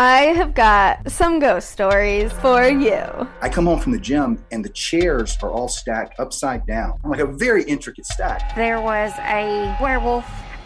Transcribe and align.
I 0.00 0.26
have 0.26 0.54
got 0.54 1.10
some 1.10 1.40
ghost 1.40 1.70
stories 1.70 2.30
for 2.34 2.68
you. 2.68 3.02
I 3.42 3.48
come 3.48 3.66
home 3.66 3.80
from 3.80 3.90
the 3.90 3.98
gym 3.98 4.44
and 4.52 4.64
the 4.64 4.68
chairs 4.68 5.36
are 5.42 5.50
all 5.50 5.66
stacked 5.66 6.20
upside 6.20 6.64
down, 6.68 7.00
like 7.02 7.18
a 7.18 7.26
very 7.26 7.64
intricate 7.64 8.06
stack. 8.06 8.54
There 8.54 8.80
was 8.80 9.10
a 9.18 9.76
werewolf 9.82 10.24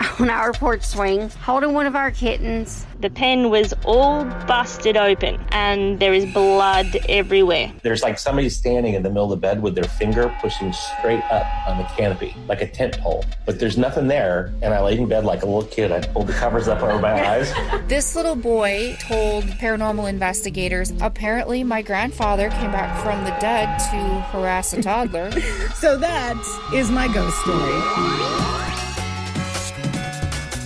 on 0.21 0.31
our 0.31 0.53
porch 0.53 0.83
swing 0.83 1.29
holding 1.43 1.73
one 1.73 1.87
of 1.87 1.97
our 1.97 2.11
kittens. 2.11 2.87
The 3.01 3.11
pen 3.11 3.51
was 3.51 3.75
all 3.85 4.25
busted 4.47 4.97
open 4.97 5.45
and 5.51 5.99
there 5.99 6.15
is 6.15 6.33
blood 6.33 6.97
everywhere. 7.09 7.73
There's 7.83 8.03
like 8.03 8.19
somebody 8.19 8.49
standing 8.49 8.95
in 8.95 9.03
the 9.03 9.09
middle 9.09 9.25
of 9.25 9.31
the 9.31 9.37
bed 9.37 9.63
with 9.63 9.75
their 9.75 9.85
finger 9.85 10.35
pushing 10.41 10.73
straight 10.73 11.23
up 11.25 11.47
on 11.67 11.79
the 11.79 11.85
canopy, 11.85 12.35
like 12.49 12.61
a 12.61 12.69
tent 12.69 12.99
pole. 13.01 13.25
But 13.45 13.59
there's 13.59 13.77
nothing 13.77 14.07
there. 14.07 14.53
And 14.63 14.73
I 14.73 14.81
laid 14.81 14.99
in 14.99 15.09
bed 15.09 15.25
like 15.25 15.43
a 15.43 15.47
little 15.47 15.65
kid. 15.65 15.91
I 15.91 16.01
pulled 16.01 16.29
the 16.29 16.33
covers 16.33 16.69
up 16.69 16.83
over 16.83 16.99
my 16.99 17.29
eyes. 17.29 17.53
This 17.93 18.17
little 18.17 18.37
boy 18.37 18.97
told 19.01 19.45
paranormal 19.45 20.09
investigators 20.09 20.93
apparently 21.01 21.63
my 21.63 21.83
grandfather 21.83 22.49
came 22.51 22.73
back 22.73 23.03
from 23.03 23.25
the 23.25 23.31
dead 23.39 23.79
to 23.91 24.21
harass 24.31 24.73
a 24.73 24.83
toddler. 24.83 25.31
So 25.75 25.97
that 25.97 26.37
is 26.73 26.91
my 26.91 27.13
ghost 27.13 27.37
story. 27.41 28.62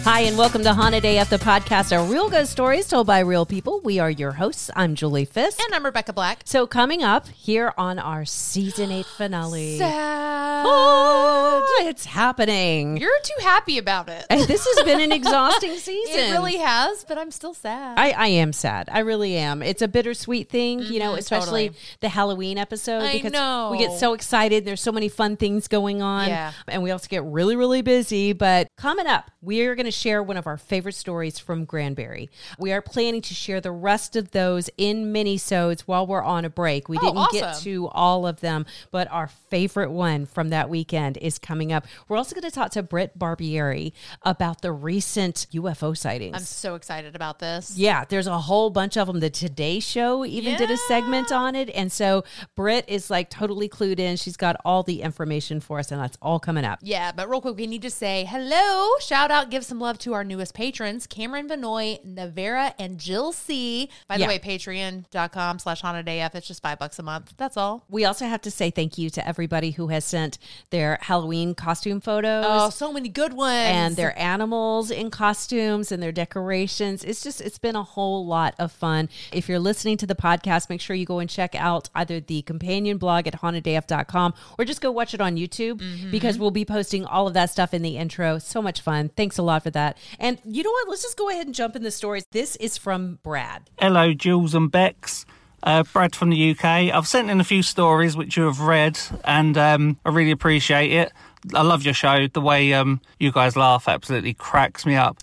Hi, 0.08 0.20
and 0.20 0.38
welcome 0.38 0.62
to 0.62 0.72
Haunted 0.72 1.04
AF, 1.04 1.30
the 1.30 1.36
podcast 1.36 1.90
of 1.94 2.08
real 2.10 2.30
ghost 2.30 2.52
stories 2.52 2.86
told 2.86 3.08
by 3.08 3.18
real 3.18 3.44
people. 3.44 3.80
We 3.82 3.98
are 3.98 4.08
your 4.10 4.30
hosts. 4.30 4.70
I'm 4.76 4.94
Julie 4.94 5.24
Fisk. 5.24 5.60
And 5.60 5.74
I'm 5.74 5.84
Rebecca 5.84 6.12
Black. 6.12 6.42
So, 6.44 6.64
coming 6.64 7.02
up 7.02 7.26
here 7.28 7.74
on 7.76 7.98
our 7.98 8.24
season 8.24 8.92
eight 8.92 9.04
finale. 9.04 9.78
Sad. 9.78 10.64
Oh, 10.64 11.82
it's 11.82 12.04
happening. 12.06 12.96
You're 12.98 13.10
too 13.24 13.34
happy 13.44 13.78
about 13.78 14.08
it. 14.08 14.24
Hey, 14.30 14.44
this 14.46 14.64
has 14.64 14.84
been 14.84 15.00
an 15.00 15.10
exhausting 15.12 15.74
season. 15.76 16.14
It 16.20 16.30
really 16.32 16.56
has, 16.58 17.04
but 17.04 17.18
I'm 17.18 17.30
still 17.32 17.52
sad. 17.52 17.98
I, 17.98 18.10
I 18.12 18.26
am 18.28 18.52
sad. 18.52 18.88
I 18.90 19.00
really 19.00 19.36
am. 19.36 19.60
It's 19.62 19.82
a 19.82 19.88
bittersweet 19.88 20.48
thing, 20.48 20.80
you 20.80 20.98
know, 21.00 21.14
Mhm, 21.14 21.18
especially 21.18 21.68
totally. 21.68 21.80
the 22.00 22.08
Halloween 22.10 22.58
episode 22.58 23.02
I 23.02 23.12
because 23.14 23.32
know. 23.32 23.70
we 23.72 23.78
get 23.78 23.98
so 23.98 24.14
excited. 24.14 24.64
There's 24.64 24.80
so 24.80 24.92
many 24.92 25.08
fun 25.08 25.36
things 25.36 25.66
going 25.68 26.00
on. 26.00 26.28
Yeah. 26.28 26.52
And 26.68 26.82
we 26.84 26.92
also 26.92 27.08
get 27.08 27.24
really, 27.24 27.56
really 27.56 27.82
busy. 27.82 28.32
But 28.32 28.68
coming 28.78 29.06
up, 29.08 29.30
we 29.42 29.62
are 29.66 29.74
going 29.74 29.86
to 29.86 29.92
share 29.96 30.22
one 30.22 30.36
of 30.36 30.46
our 30.46 30.56
favorite 30.56 30.94
stories 30.94 31.38
from 31.38 31.64
Granbury. 31.64 32.30
We 32.58 32.72
are 32.72 32.82
planning 32.82 33.22
to 33.22 33.34
share 33.34 33.60
the 33.60 33.70
rest 33.72 34.16
of 34.16 34.30
those 34.32 34.68
in 34.76 35.12
mini-sodes 35.12 35.86
while 35.86 36.06
we're 36.06 36.22
on 36.22 36.44
a 36.44 36.50
break. 36.50 36.88
We 36.88 36.98
Oh, 36.98 37.00
didn't 37.00 37.32
get 37.32 37.56
to 37.62 37.88
all 37.88 38.26
of 38.26 38.40
them, 38.40 38.66
but 38.90 39.10
our 39.10 39.28
favorite 39.28 39.90
one 39.90 40.26
from 40.26 40.48
that 40.50 40.68
weekend 40.68 41.16
is 41.18 41.38
coming 41.38 41.72
up. 41.72 41.86
We're 42.08 42.16
also 42.16 42.34
going 42.34 42.48
to 42.48 42.50
talk 42.50 42.70
to 42.72 42.82
Britt 42.82 43.18
Barbieri 43.18 43.92
about 44.22 44.62
the 44.62 44.72
recent 44.72 45.46
UFO 45.52 45.96
sightings. 45.96 46.34
I'm 46.36 46.42
so 46.42 46.74
excited 46.74 47.14
about 47.14 47.38
this. 47.38 47.76
Yeah, 47.76 48.04
there's 48.08 48.26
a 48.26 48.38
whole 48.38 48.70
bunch 48.70 48.96
of 48.96 49.06
them. 49.06 49.20
The 49.20 49.30
Today 49.30 49.78
Show 49.78 50.24
even 50.24 50.56
did 50.56 50.70
a 50.70 50.76
segment 50.76 51.30
on 51.30 51.54
it. 51.54 51.70
And 51.70 51.92
so 51.92 52.24
Britt 52.56 52.84
is 52.88 53.10
like 53.10 53.30
totally 53.30 53.68
clued 53.68 54.00
in. 54.00 54.16
She's 54.16 54.36
got 54.36 54.56
all 54.64 54.82
the 54.82 55.02
information 55.02 55.60
for 55.60 55.78
us, 55.78 55.92
and 55.92 56.00
that's 56.00 56.18
all 56.20 56.40
coming 56.40 56.64
up. 56.64 56.80
Yeah, 56.82 57.12
but 57.12 57.28
real 57.30 57.40
quick, 57.40 57.56
we 57.56 57.66
need 57.68 57.82
to 57.82 57.90
say 57.90 58.24
hello, 58.28 58.88
shout 59.00 59.30
out, 59.30 59.50
give 59.50 59.64
some 59.64 59.78
love 59.78 59.85
to 59.94 60.12
our 60.14 60.24
newest 60.24 60.54
patrons, 60.54 61.06
Cameron 61.06 61.46
Benoit, 61.46 62.06
Navera, 62.06 62.74
and 62.78 62.98
Jill 62.98 63.32
C. 63.32 63.88
By 64.08 64.16
the 64.16 64.22
Yeah. 64.22 64.28
way, 64.28 64.38
patreon.com 64.38 65.58
slash 65.58 65.80
haunted 65.80 66.08
AF. 66.08 66.34
It's 66.34 66.46
just 66.46 66.62
five 66.62 66.78
bucks 66.78 66.98
a 66.98 67.02
month. 67.02 67.34
That's 67.36 67.56
all. 67.56 67.84
We 67.88 68.04
also 68.04 68.26
have 68.26 68.42
to 68.42 68.50
say 68.50 68.70
thank 68.70 68.98
you 68.98 69.10
to 69.10 69.26
everybody 69.26 69.72
who 69.72 69.88
has 69.88 70.04
sent 70.04 70.38
their 70.70 70.98
Halloween 71.02 71.54
costume 71.54 72.00
photos. 72.00 72.44
Oh, 72.48 72.70
so 72.70 72.92
many 72.92 73.08
good 73.08 73.32
ones. 73.32 73.46
and 73.56 73.96
their 73.96 74.18
animals 74.18 74.90
in 74.90 75.10
costumes 75.10 75.90
and 75.92 76.02
their 76.02 76.12
decorations. 76.12 77.04
It's 77.04 77.22
just, 77.22 77.40
it's 77.40 77.58
been 77.58 77.76
a 77.76 77.82
whole 77.82 78.26
lot 78.26 78.54
of 78.58 78.72
fun. 78.72 79.08
If 79.32 79.48
you're 79.48 79.58
listening 79.58 79.96
to 79.98 80.06
the 80.06 80.14
podcast, 80.14 80.68
make 80.68 80.80
sure 80.80 80.96
you 80.96 81.06
go 81.06 81.18
and 81.18 81.28
check 81.30 81.54
out 81.54 81.88
either 81.94 82.20
the 82.20 82.42
companion 82.42 82.98
blog 82.98 83.26
at 83.26 83.40
hauntedaf.com 83.40 84.34
or 84.58 84.64
just 84.64 84.80
go 84.80 84.90
watch 84.90 85.14
it 85.14 85.20
on 85.20 85.36
YouTube 85.36 85.80
mm-hmm. 85.80 86.10
because 86.10 86.38
we'll 86.38 86.50
be 86.50 86.64
posting 86.64 87.04
all 87.04 87.26
of 87.26 87.34
that 87.34 87.50
stuff 87.50 87.72
in 87.74 87.82
the 87.82 87.96
intro. 87.96 88.38
So 88.38 88.60
much 88.62 88.80
fun. 88.80 89.10
Thanks 89.16 89.38
a 89.38 89.42
lot 89.42 89.62
for 89.62 89.70
that. 89.76 89.96
And 90.18 90.38
you 90.44 90.62
know 90.62 90.70
what? 90.70 90.88
Let's 90.88 91.02
just 91.02 91.16
go 91.16 91.30
ahead 91.30 91.46
and 91.46 91.54
jump 91.54 91.76
in 91.76 91.82
the 91.82 91.90
stories. 91.90 92.26
This 92.32 92.56
is 92.56 92.76
from 92.76 93.18
Brad. 93.22 93.70
Hello, 93.78 94.12
Jules 94.12 94.54
and 94.54 94.70
Bex. 94.70 95.24
Uh, 95.62 95.82
Brad 95.82 96.14
from 96.14 96.30
the 96.30 96.50
UK. 96.50 96.64
I've 96.64 97.08
sent 97.08 97.28
in 97.30 97.40
a 97.40 97.44
few 97.44 97.62
stories 97.62 98.16
which 98.16 98.36
you 98.36 98.44
have 98.44 98.60
read, 98.60 98.98
and 99.24 99.58
um, 99.58 99.98
I 100.04 100.10
really 100.10 100.30
appreciate 100.30 100.92
it. 100.92 101.12
I 101.54 101.62
love 101.62 101.84
your 101.84 101.94
show. 101.94 102.28
The 102.28 102.40
way 102.40 102.72
um, 102.72 103.00
you 103.18 103.32
guys 103.32 103.56
laugh 103.56 103.88
absolutely 103.88 104.34
cracks 104.34 104.86
me 104.86 104.94
up. 104.96 105.18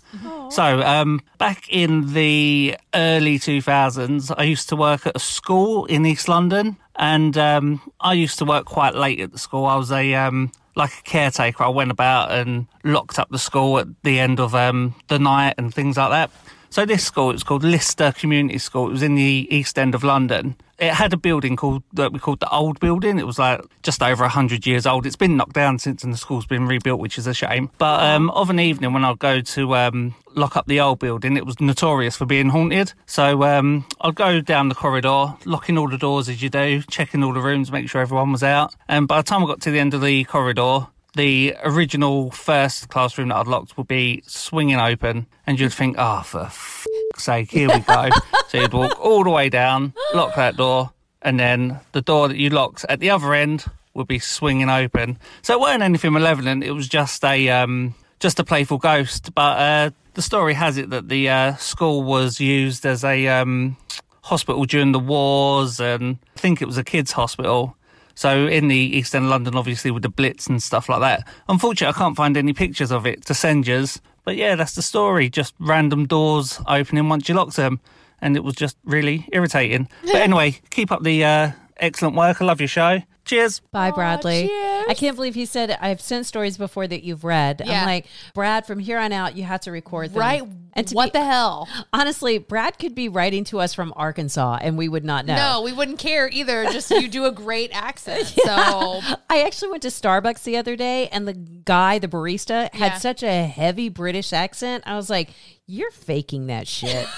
So, 0.50 0.82
um, 0.82 1.22
back 1.38 1.68
in 1.70 2.14
the 2.14 2.78
early 2.94 3.40
2000s, 3.40 4.34
I 4.38 4.44
used 4.44 4.70
to 4.70 4.76
work 4.76 5.08
at 5.08 5.16
a 5.16 5.20
school 5.20 5.86
in 5.86 6.06
East 6.06 6.28
London, 6.28 6.78
and 6.96 7.38
um, 7.38 7.82
I 8.00 8.14
used 8.14 8.38
to 8.40 8.46
work 8.46 8.66
quite 8.66 8.96
late 8.96 9.20
at 9.20 9.32
the 9.32 9.40
school. 9.40 9.66
I 9.66 9.76
was 9.78 9.92
a 9.92 10.14
um, 10.14 10.52
like 10.76 10.92
a 11.00 11.02
caretaker. 11.04 11.64
I 11.64 11.70
went 11.70 11.92
about 11.92 12.32
and 12.32 12.68
locked 12.84 13.20
up 13.20 13.30
the 13.30 13.40
school 13.40 13.80
at 13.80 13.88
the 14.04 14.20
end 14.20 14.40
of 14.40 14.56
um, 14.56 14.96
the 15.08 15.20
night 15.20 15.56
and 15.58 15.74
things 15.74 15.98
like 15.98 16.10
that. 16.12 16.32
So 16.74 16.88
this 16.88 17.06
school, 17.06 17.30
it 17.30 17.34
was 17.34 17.44
called 17.44 17.64
Lister 17.64 18.12
Community 18.12 18.58
School. 18.58 18.88
It 18.88 18.94
was 18.94 19.04
in 19.04 19.14
the 19.14 19.48
East 19.52 19.78
End 19.78 19.94
of 19.94 20.04
London. 20.04 20.56
It 20.80 20.92
had 20.92 21.14
a 21.14 21.18
building 21.18 21.56
called 21.56 21.84
that 21.94 22.12
we 22.12 22.18
called 22.18 22.40
the 22.40 22.50
Old 22.50 22.80
Building. 22.80 23.20
It 23.20 23.28
was 23.28 23.38
like 23.38 23.62
just 23.84 24.02
over 24.02 24.28
hundred 24.28 24.66
years 24.66 24.88
old. 24.88 25.06
It's 25.06 25.16
been 25.16 25.38
knocked 25.38 25.54
down 25.54 25.78
since, 25.78 26.04
and 26.04 26.12
the 26.12 26.18
school's 26.18 26.48
been 26.48 26.66
rebuilt, 26.66 27.00
which 27.00 27.20
is 27.20 27.28
a 27.28 27.34
shame. 27.36 27.70
But 27.78 28.02
um, 28.04 28.32
of 28.32 28.50
an 28.50 28.60
evening 28.60 28.92
when 28.92 29.06
I'd 29.06 29.20
go 29.20 29.40
to 29.40 29.76
um, 29.76 30.16
lock 30.34 30.58
up 30.58 30.66
the 30.66 30.80
old 30.80 30.98
building, 30.98 31.38
it 31.38 31.46
was 31.46 31.60
notorious 31.60 32.16
for 32.16 32.26
being 32.26 32.50
haunted. 32.50 32.94
So 33.06 33.44
um, 33.44 33.86
I'd 34.02 34.16
go 34.16 34.42
down 34.42 34.70
the 34.70 34.76
corridor, 34.76 35.36
locking 35.46 35.78
all 35.78 35.88
the 35.88 36.00
doors 36.00 36.28
as 36.28 36.42
you 36.42 36.50
do, 36.50 36.82
checking 36.90 37.24
all 37.24 37.34
the 37.34 37.40
rooms, 37.40 37.72
make 37.72 37.88
sure 37.88 38.02
everyone 38.02 38.32
was 38.32 38.42
out. 38.42 38.74
And 38.88 39.08
by 39.08 39.18
the 39.18 39.28
time 39.28 39.44
I 39.44 39.46
got 39.46 39.62
to 39.62 39.70
the 39.70 39.80
end 39.80 39.94
of 39.94 40.02
the 40.02 40.24
corridor, 40.24 40.88
the 41.16 41.56
original 41.64 42.32
first 42.32 42.90
classroom 42.90 43.30
that 43.30 43.38
I'd 43.38 43.48
locked 43.48 43.78
would 43.78 43.88
be 43.88 44.24
swinging 44.26 44.80
open, 44.80 45.28
and 45.46 45.60
you'd 45.60 45.74
think, 45.74 45.96
oh, 46.00 46.22
for 46.24 46.42
f- 46.42 46.88
sake, 47.16 47.52
here 47.52 47.70
we 47.70 47.80
go. 47.80 48.10
so 48.48 48.60
you'd 48.60 48.74
walk 48.74 49.00
all 49.00 49.24
the 49.24 49.30
way 49.30 49.50
down, 49.50 49.94
lock 50.14 50.36
that 50.36 50.58
door, 50.58 50.92
and 51.22 51.40
then 51.40 51.80
the 51.92 52.02
door 52.02 52.28
that 52.28 52.38
you 52.38 52.50
locked 52.50 52.86
at 52.90 53.00
the 53.00 53.10
other 53.10 53.34
end 53.34 53.66
would 53.94 54.08
be 54.08 54.20
swinging 54.20 54.70
open. 54.70 55.20
So 55.44 55.54
it 55.54 55.60
weren't 55.60 55.84
anything 55.84 56.14
malevolent, 56.14 56.64
it 56.64 56.72
was 56.72 56.88
just 56.88 57.24
a. 57.24 57.50
Um, 57.50 57.96
just 58.24 58.40
a 58.40 58.44
playful 58.46 58.78
ghost, 58.78 59.36
but 59.36 59.60
uh, 59.60 59.90
the 60.14 60.22
story 60.22 60.54
has 60.54 60.78
it 60.78 60.90
that 60.92 61.10
the 61.10 61.28
uh, 61.28 61.56
school 61.56 62.04
was 62.04 62.40
used 62.40 62.86
as 62.86 63.04
a 63.04 63.28
um, 63.28 63.76
hospital 64.22 64.64
during 64.64 64.94
the 64.94 65.00
wars, 65.00 65.82
and 65.82 66.18
I 66.38 66.40
think 66.40 66.62
it 66.62 66.66
was 66.66 66.78
a 66.78 66.86
kids' 66.86 67.12
hospital. 67.12 67.76
So 68.16 68.48
in 68.48 68.68
the 68.68 68.76
East 68.78 69.16
End 69.16 69.26
of 69.26 69.32
London, 69.32 69.56
obviously 69.56 69.92
with 69.92 70.04
the 70.04 70.10
Blitz 70.10 70.48
and 70.48 70.62
stuff 70.62 70.90
like 70.90 71.00
that. 71.02 71.28
Unfortunately, 71.50 71.94
I 71.94 71.98
can't 71.98 72.16
find 72.16 72.38
any 72.38 72.54
pictures 72.54 72.92
of 72.92 73.06
it 73.08 73.26
to 73.26 73.34
send 73.34 73.68
yous. 73.68 74.00
But 74.24 74.36
yeah, 74.36 74.56
that's 74.56 74.76
the 74.76 74.82
story. 74.82 75.30
Just 75.30 75.54
random 75.60 76.06
doors 76.06 76.60
opening 76.68 77.10
once 77.10 77.28
you 77.28 77.36
locked 77.36 77.56
them, 77.58 77.80
and 78.22 78.38
it 78.38 78.44
was 78.44 78.56
just 78.56 78.78
really 78.86 79.28
irritating. 79.34 79.90
But 80.04 80.16
anyway, 80.22 80.60
keep 80.70 80.92
up 80.92 81.04
the 81.04 81.26
uh, 81.26 81.52
excellent 81.78 82.16
work. 82.16 82.42
I 82.42 82.46
love 82.46 82.62
your 82.62 82.70
show. 82.70 83.00
Cheers. 83.26 83.62
Bye, 83.72 83.92
Bradley. 83.92 84.48
cheers. 84.48 84.86
I 84.90 84.94
can't 84.94 85.16
believe 85.16 85.34
he 85.36 85.46
said 85.46 85.78
I've 85.82 86.02
sent 86.02 86.26
stories 86.26 86.58
before 86.58 86.88
that 86.88 87.04
you've 87.04 87.24
read. 87.24 87.62
Yeah. 87.66 87.82
I'm 87.82 87.86
like, 87.88 88.06
Brad, 88.34 88.66
from 88.66 88.80
here 88.80 89.00
on 89.00 89.12
out, 89.14 89.36
you 89.38 89.44
have 89.44 89.62
to 89.62 89.72
record 89.72 90.12
them. 90.12 90.20
right? 90.20 90.44
And 90.76 90.90
what 90.92 91.14
be- 91.14 91.20
the 91.20 91.26
hell? 91.26 91.68
Honestly, 91.94 92.38
Brad 92.40 92.80
could 92.80 92.96
be 92.96 93.08
writing 93.10 93.44
to 93.46 93.60
us 93.60 93.74
from 93.74 93.94
Arkansas 93.96 94.58
and 94.62 94.78
we 94.78 94.90
would 94.90 95.06
not 95.06 95.26
know. 95.26 95.36
No, 95.36 95.62
we 95.62 95.72
wouldn't 95.72 96.00
care 96.00 96.28
either. 96.30 96.66
Just 96.66 96.90
you 96.90 97.08
do 97.08 97.26
a 97.26 97.32
great 97.32 97.70
accent. 97.74 98.34
So 98.44 99.02
I 99.30 99.44
actually 99.46 99.70
went 99.72 99.84
to 99.84 99.90
Starbucks 99.90 100.44
the 100.44 100.58
other 100.58 100.76
day 100.76 101.08
and 101.10 101.28
the 101.28 101.34
guy, 101.34 102.00
the 102.00 102.08
barista, 102.08 102.74
had 102.74 102.94
Yeah. 102.94 102.98
such 102.98 103.24
a 103.24 103.46
heavy 103.46 103.90
British 103.90 104.34
accent. 104.34 104.84
I 104.86 104.96
was 104.96 105.10
like, 105.10 105.30
you're 105.66 105.92
faking 105.92 106.48
that 106.48 106.68
shit. 106.68 107.08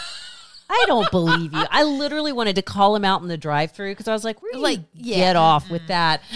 I 0.69 0.83
don't 0.87 1.09
believe 1.11 1.53
you. 1.53 1.63
I 1.69 1.83
literally 1.83 2.31
wanted 2.33 2.55
to 2.55 2.61
call 2.61 2.95
him 2.95 3.05
out 3.05 3.21
in 3.21 3.27
the 3.27 3.37
drive 3.37 3.71
through 3.71 3.91
because 3.91 4.07
I 4.07 4.13
was 4.13 4.23
like, 4.23 4.41
where 4.41 4.53
do 4.53 4.59
Like, 4.59 4.79
you 4.93 5.13
yeah, 5.13 5.17
get 5.17 5.35
off 5.35 5.69
with 5.69 5.85
that? 5.87 6.21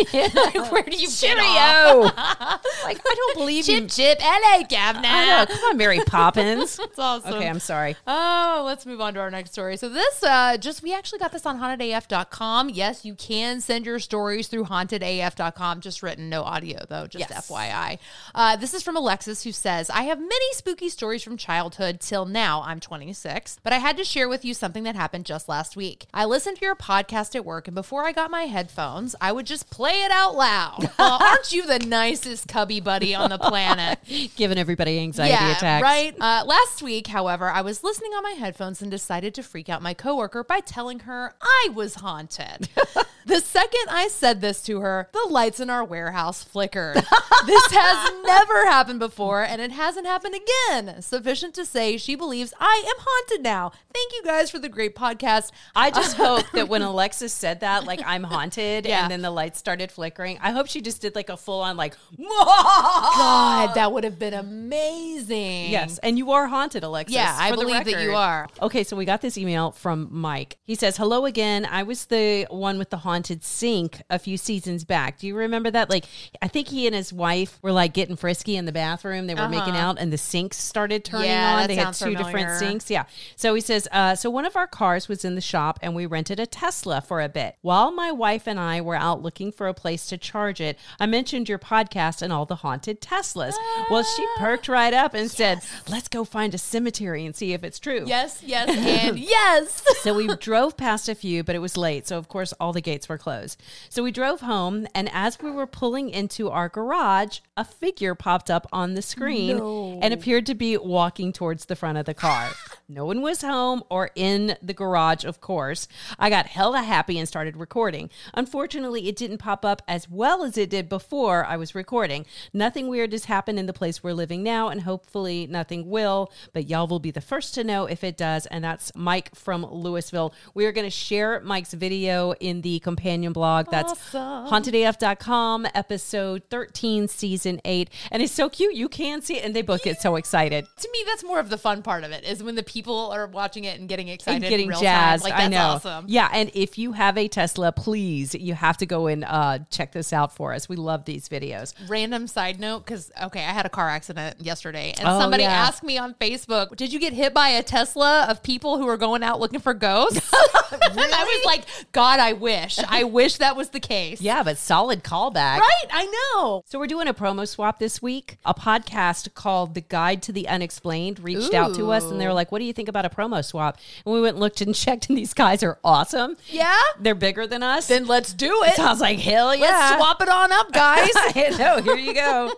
where 0.00 0.82
do 0.82 0.96
you 0.96 1.08
get 1.08 1.10
Cheerio. 1.10 1.44
off? 1.46 2.14
like, 2.84 2.98
I 3.00 3.14
don't 3.16 3.36
believe 3.38 3.68
you. 3.68 3.80
Chip 3.80 3.90
chip, 3.90 4.20
LA 4.20 4.62
Gavna. 4.68 5.04
I 5.04 5.26
know. 5.26 5.46
Come 5.46 5.64
on, 5.64 5.76
Mary 5.76 6.00
Poppins. 6.06 6.76
That's 6.76 6.98
awesome. 6.98 7.34
Okay, 7.34 7.48
I'm 7.48 7.60
sorry. 7.60 7.96
Oh, 8.06 8.62
let's 8.66 8.86
move 8.86 9.00
on 9.00 9.14
to 9.14 9.20
our 9.20 9.30
next 9.30 9.52
story. 9.52 9.76
So 9.76 9.88
this 9.88 10.22
uh 10.22 10.56
just 10.58 10.82
we 10.82 10.92
actually 10.92 11.18
got 11.18 11.32
this 11.32 11.46
on 11.46 11.58
hauntedaf.com. 11.58 12.70
Yes, 12.70 13.04
you 13.04 13.14
can 13.14 13.60
send 13.60 13.86
your 13.86 13.98
stories 13.98 14.48
through 14.48 14.64
hauntedaf.com, 14.64 15.80
just 15.80 16.02
written, 16.02 16.28
no 16.28 16.42
audio 16.42 16.78
though, 16.88 17.06
just 17.06 17.30
Yes. 17.30 17.48
FYI. 17.50 17.98
Uh, 18.34 18.56
this 18.56 18.74
is 18.74 18.82
from 18.82 18.96
Alexis 18.96 19.44
who 19.44 19.52
says, 19.52 19.90
I 19.90 20.02
have 20.04 20.18
many 20.18 20.52
spooky 20.52 20.88
stories 20.88 21.22
from 21.22 21.36
childhood 21.36 22.00
till 22.00 22.24
now. 22.24 22.62
I'm 22.62 22.80
26, 22.80 23.58
but 23.62 23.69
but 23.70 23.76
I 23.76 23.78
had 23.78 23.96
to 23.98 24.04
share 24.04 24.28
with 24.28 24.44
you 24.44 24.52
something 24.52 24.82
that 24.82 24.96
happened 24.96 25.26
just 25.26 25.48
last 25.48 25.76
week. 25.76 26.06
I 26.12 26.24
listened 26.24 26.56
to 26.56 26.64
your 26.64 26.74
podcast 26.74 27.36
at 27.36 27.44
work, 27.44 27.68
and 27.68 27.74
before 27.76 28.04
I 28.04 28.10
got 28.10 28.28
my 28.28 28.46
headphones, 28.46 29.14
I 29.20 29.30
would 29.30 29.46
just 29.46 29.70
play 29.70 30.02
it 30.02 30.10
out 30.10 30.34
loud. 30.34 30.90
Aren't 30.98 31.52
you 31.52 31.64
the 31.64 31.78
nicest 31.78 32.48
cubby 32.48 32.80
buddy 32.80 33.14
on 33.14 33.30
the 33.30 33.38
planet? 33.38 34.00
Giving 34.34 34.58
everybody 34.58 34.98
anxiety 34.98 35.34
yeah, 35.34 35.56
attacks. 35.56 35.84
right. 35.84 36.16
Uh, 36.20 36.42
last 36.44 36.82
week, 36.82 37.06
however, 37.06 37.48
I 37.48 37.60
was 37.60 37.84
listening 37.84 38.10
on 38.10 38.24
my 38.24 38.32
headphones 38.32 38.82
and 38.82 38.90
decided 38.90 39.34
to 39.34 39.42
freak 39.44 39.68
out 39.68 39.82
my 39.82 39.94
coworker 39.94 40.42
by 40.42 40.58
telling 40.58 41.00
her 41.00 41.36
I 41.40 41.68
was 41.72 41.94
haunted. 41.94 42.70
the 43.24 43.38
second 43.38 43.86
I 43.88 44.08
said 44.08 44.40
this 44.40 44.62
to 44.64 44.80
her, 44.80 45.08
the 45.12 45.28
lights 45.30 45.60
in 45.60 45.70
our 45.70 45.84
warehouse 45.84 46.42
flickered. 46.42 46.96
this 46.96 47.66
has 47.70 48.24
never 48.24 48.66
happened 48.66 48.98
before, 48.98 49.44
and 49.44 49.60
it 49.60 49.70
hasn't 49.70 50.06
happened 50.08 50.34
again. 50.34 51.00
Sufficient 51.02 51.54
to 51.54 51.64
say, 51.64 51.96
she 51.96 52.16
believes 52.16 52.52
I 52.58 52.82
am 52.84 52.96
haunted 52.98 53.44
now. 53.44 53.59
Thank 53.68 54.12
you 54.14 54.22
guys 54.24 54.50
for 54.50 54.58
the 54.58 54.68
great 54.68 54.94
podcast. 54.96 55.50
I 55.76 55.90
just 55.90 56.16
hope 56.16 56.44
that 56.54 56.68
when 56.68 56.82
Alexis 56.82 57.32
said 57.32 57.60
that, 57.60 57.84
like 57.84 58.00
I'm 58.06 58.22
haunted, 58.24 58.86
Yeah. 58.86 59.02
and 59.02 59.10
then 59.10 59.20
the 59.22 59.30
lights 59.30 59.58
started 59.58 59.92
flickering, 59.92 60.38
I 60.40 60.52
hope 60.52 60.66
she 60.68 60.80
just 60.80 61.02
did 61.02 61.14
like 61.14 61.28
a 61.28 61.36
full 61.36 61.60
on 61.60 61.76
like, 61.76 61.94
God, 62.18 63.74
that 63.74 63.92
would 63.92 64.04
have 64.04 64.18
been 64.18 64.34
amazing. 64.34 65.70
Yes, 65.70 65.98
and 65.98 66.16
you 66.18 66.32
are 66.32 66.46
haunted, 66.46 66.84
Alexis. 66.84 67.14
Yeah, 67.14 67.34
I 67.38 67.50
believe 67.54 67.84
that 67.84 68.02
you 68.02 68.14
are. 68.14 68.48
Okay, 68.62 68.84
so 68.84 68.96
we 68.96 69.04
got 69.04 69.20
this 69.20 69.36
email 69.36 69.70
from 69.72 70.08
Mike. 70.10 70.56
He 70.64 70.74
says, 70.74 70.96
"Hello 70.96 71.26
again. 71.26 71.66
I 71.66 71.82
was 71.82 72.06
the 72.06 72.46
one 72.50 72.78
with 72.78 72.90
the 72.90 72.98
haunted 72.98 73.42
sink 73.44 74.02
a 74.10 74.18
few 74.18 74.36
seasons 74.36 74.84
back. 74.84 75.18
Do 75.18 75.26
you 75.26 75.36
remember 75.36 75.70
that? 75.70 75.90
Like, 75.90 76.04
I 76.40 76.48
think 76.48 76.68
he 76.68 76.86
and 76.86 76.94
his 76.94 77.12
wife 77.12 77.58
were 77.62 77.72
like 77.72 77.92
getting 77.92 78.16
frisky 78.16 78.56
in 78.56 78.64
the 78.64 78.72
bathroom. 78.72 79.26
They 79.26 79.34
were 79.34 79.48
making 79.48 79.74
Uh-huh. 79.74 79.90
out, 79.90 79.98
and 79.98 80.12
the 80.12 80.18
sinks 80.18 80.56
started 80.56 81.04
turning 81.04 81.28
Yeah, 81.30 81.60
on. 81.62 81.66
They 81.68 81.74
had 81.76 81.92
two 81.94 82.14
different 82.14 82.58
sinks. 82.58 82.90
Yeah. 82.90 83.04
So 83.36 83.49
he 83.54 83.60
says, 83.60 83.88
uh, 83.92 84.14
so 84.14 84.30
one 84.30 84.44
of 84.44 84.56
our 84.56 84.66
cars 84.66 85.08
was 85.08 85.24
in 85.24 85.34
the 85.34 85.40
shop, 85.40 85.78
and 85.82 85.94
we 85.94 86.06
rented 86.06 86.40
a 86.40 86.46
Tesla 86.46 87.00
for 87.00 87.20
a 87.20 87.28
bit. 87.28 87.56
While 87.62 87.92
my 87.92 88.12
wife 88.12 88.46
and 88.46 88.58
I 88.58 88.80
were 88.80 88.96
out 88.96 89.22
looking 89.22 89.52
for 89.52 89.68
a 89.68 89.74
place 89.74 90.06
to 90.06 90.18
charge 90.18 90.60
it, 90.60 90.78
I 90.98 91.06
mentioned 91.06 91.48
your 91.48 91.58
podcast 91.58 92.22
and 92.22 92.32
all 92.32 92.46
the 92.46 92.56
haunted 92.56 93.00
Teslas. 93.00 93.54
Well, 93.90 94.02
she 94.02 94.26
perked 94.38 94.68
right 94.68 94.92
up 94.94 95.14
and 95.14 95.30
said, 95.30 95.60
"Let's 95.88 96.08
go 96.08 96.24
find 96.24 96.54
a 96.54 96.58
cemetery 96.58 97.24
and 97.24 97.34
see 97.34 97.52
if 97.52 97.64
it's 97.64 97.78
true." 97.78 98.04
Yes, 98.06 98.42
yes, 98.44 98.68
and 99.06 99.18
yes. 99.18 99.82
So 100.02 100.14
we 100.14 100.28
drove 100.36 100.76
past 100.76 101.08
a 101.08 101.14
few, 101.14 101.42
but 101.44 101.54
it 101.54 101.60
was 101.60 101.76
late. 101.76 102.06
So, 102.06 102.18
of 102.18 102.28
course, 102.28 102.52
all 102.60 102.72
the 102.72 102.80
gates 102.80 103.08
were 103.08 103.18
closed. 103.18 103.62
So 103.88 104.02
we 104.02 104.10
drove 104.10 104.40
home, 104.40 104.86
and 104.94 105.08
as 105.12 105.38
we 105.40 105.50
were 105.50 105.66
pulling 105.66 106.10
into 106.10 106.50
our 106.50 106.68
garage, 106.68 107.40
a 107.56 107.64
figure 107.64 108.14
popped 108.14 108.50
up 108.50 108.66
on 108.72 108.94
the 108.94 109.02
screen 109.02 109.58
and 110.02 110.14
appeared 110.14 110.46
to 110.46 110.54
be 110.54 110.76
walking 110.76 111.32
towards 111.32 111.66
the 111.66 111.76
front 111.76 111.98
of 111.98 112.06
the 112.06 112.14
car. 112.14 112.50
no 112.88 113.04
one 113.04 113.20
was 113.22 113.39
home 113.42 113.82
or 113.90 114.10
in 114.14 114.56
the 114.62 114.74
garage, 114.74 115.24
of 115.24 115.40
course. 115.40 115.88
I 116.18 116.30
got 116.30 116.46
hella 116.46 116.82
happy 116.82 117.18
and 117.18 117.28
started 117.28 117.56
recording. 117.56 118.10
Unfortunately, 118.34 119.08
it 119.08 119.16
didn't 119.16 119.38
pop 119.38 119.64
up 119.64 119.82
as 119.88 120.08
well 120.08 120.44
as 120.44 120.56
it 120.56 120.70
did 120.70 120.88
before 120.88 121.44
I 121.44 121.56
was 121.56 121.74
recording. 121.74 122.26
Nothing 122.52 122.88
weird 122.88 123.12
has 123.12 123.26
happened 123.26 123.58
in 123.58 123.66
the 123.66 123.72
place 123.72 124.02
we're 124.02 124.12
living 124.12 124.42
now, 124.42 124.68
and 124.68 124.82
hopefully 124.82 125.46
nothing 125.46 125.88
will, 125.88 126.32
but 126.52 126.68
y'all 126.68 126.86
will 126.86 126.98
be 126.98 127.10
the 127.10 127.20
first 127.20 127.54
to 127.54 127.64
know 127.64 127.86
if 127.86 128.04
it 128.04 128.16
does. 128.16 128.46
And 128.46 128.64
that's 128.64 128.92
Mike 128.94 129.34
from 129.34 129.64
Louisville. 129.64 130.34
We 130.54 130.66
are 130.66 130.72
going 130.72 130.86
to 130.86 130.90
share 130.90 131.40
Mike's 131.40 131.72
video 131.72 132.32
in 132.40 132.62
the 132.62 132.80
companion 132.80 133.32
blog. 133.32 133.70
That's 133.70 133.92
hauntedaf.com, 134.12 135.66
episode 135.74 136.42
13, 136.50 137.08
season 137.08 137.60
8. 137.64 137.90
And 138.10 138.22
it's 138.22 138.32
so 138.32 138.48
cute. 138.48 138.74
You 138.74 138.88
can 138.88 139.22
see 139.22 139.36
it, 139.36 139.44
and 139.44 139.54
they 139.54 139.62
both 139.62 139.82
get 139.82 140.00
so 140.00 140.16
excited. 140.16 140.66
to 140.76 140.90
me, 140.92 141.04
that's 141.06 141.24
more 141.24 141.38
of 141.38 141.50
the 141.50 141.58
fun 141.58 141.82
part 141.82 142.04
of 142.04 142.10
it 142.10 142.24
is 142.24 142.42
when 142.42 142.54
the 142.54 142.62
people 142.62 143.10
are 143.10 143.26
watching 143.32 143.64
it 143.64 143.78
and 143.80 143.88
getting 143.88 144.08
excited, 144.08 144.36
and 144.36 144.44
in 144.44 144.50
getting 144.50 144.68
real 144.68 144.80
jazzed. 144.80 145.24
Like 145.24 145.32
that's 145.34 145.44
I 145.44 145.48
know. 145.48 145.58
awesome. 145.74 146.04
Yeah, 146.08 146.28
and 146.32 146.50
if 146.54 146.78
you 146.78 146.92
have 146.92 147.16
a 147.18 147.28
Tesla, 147.28 147.72
please, 147.72 148.34
you 148.34 148.54
have 148.54 148.76
to 148.78 148.86
go 148.86 149.06
and 149.06 149.24
uh, 149.24 149.58
check 149.70 149.92
this 149.92 150.12
out 150.12 150.32
for 150.34 150.52
us. 150.54 150.68
We 150.68 150.76
love 150.76 151.04
these 151.04 151.28
videos. 151.28 151.74
Random 151.88 152.26
side 152.26 152.60
note, 152.60 152.84
because 152.84 153.10
okay, 153.22 153.40
I 153.40 153.52
had 153.52 153.66
a 153.66 153.70
car 153.70 153.88
accident 153.88 154.40
yesterday, 154.40 154.94
and 154.98 155.06
Oh, 155.08 155.18
somebody 155.20 155.42
yeah. 155.44 155.50
asked 155.52 155.82
me 155.82 155.98
on 155.98 156.14
Facebook, 156.14 156.76
"Did 156.76 156.92
you 156.92 156.98
get 157.00 157.12
hit 157.12 157.32
by 157.34 157.48
a 157.50 157.62
Tesla 157.62 158.26
of 158.28 158.42
people 158.42 158.78
who 158.78 158.88
are 158.88 158.96
going 158.96 159.22
out 159.22 159.40
looking 159.40 159.60
for 159.60 159.74
ghosts?" 159.74 160.32
And 160.72 160.98
I 160.98 161.24
was 161.24 161.44
like, 161.46 161.64
"God, 161.92 162.20
I 162.20 162.32
wish, 162.32 162.78
I 162.88 163.02
wish 163.04 163.36
that 163.38 163.56
was 163.56 163.70
the 163.70 163.80
case." 163.80 164.20
Yeah, 164.20 164.42
but 164.42 164.56
solid 164.56 165.02
callback. 165.02 165.58
right. 165.58 165.84
I 165.90 166.06
know. 166.34 166.62
So 166.66 166.78
we're 166.78 166.86
doing 166.86 167.08
a 167.08 167.14
promo 167.14 167.46
swap 167.46 167.78
this 167.78 168.00
week. 168.00 168.38
A 168.44 168.54
podcast 168.54 169.34
called 169.34 169.74
The 169.74 169.80
Guide 169.80 170.22
to 170.22 170.32
the 170.32 170.46
Unexplained 170.48 171.20
reached 171.20 171.54
out 171.54 171.74
to 171.74 171.90
us 171.92 172.04
and 172.04 172.20
they 172.20 172.26
were 172.26 172.32
like, 172.32 172.52
"What 172.52 172.58
do 172.60 172.64
you 172.64 172.72
think 172.72 172.88
about 172.88 173.04
a 173.04 173.10
promo 173.20 173.44
swap?" 173.44 173.78
And 174.04 174.14
we 174.14 174.20
went 174.20 174.34
and 174.34 174.40
looked 174.40 174.60
and 174.60 174.74
checked, 174.84 175.08
and 175.08 175.18
these 175.18 175.34
guys 175.34 175.62
are 175.62 175.78
awesome. 175.84 176.36
Yeah. 176.48 176.80
They're 176.98 177.14
bigger 177.14 177.46
than 177.46 177.62
us. 177.62 177.88
Then 177.88 178.06
let's 178.06 178.32
do 178.32 178.62
it. 178.64 178.76
so 178.76 178.84
I 178.84 178.90
was 178.90 179.00
like, 179.00 179.18
"Hell 179.18 179.54
yeah!" 179.54 179.66
Let's 179.66 179.96
swap 179.96 180.22
it 180.22 180.28
on 180.28 180.52
up, 180.52 180.72
guys. 180.72 181.10
I 181.16 181.54
know. 181.58 181.82
Here 181.82 181.96
you 181.96 182.14
go. 182.14 182.54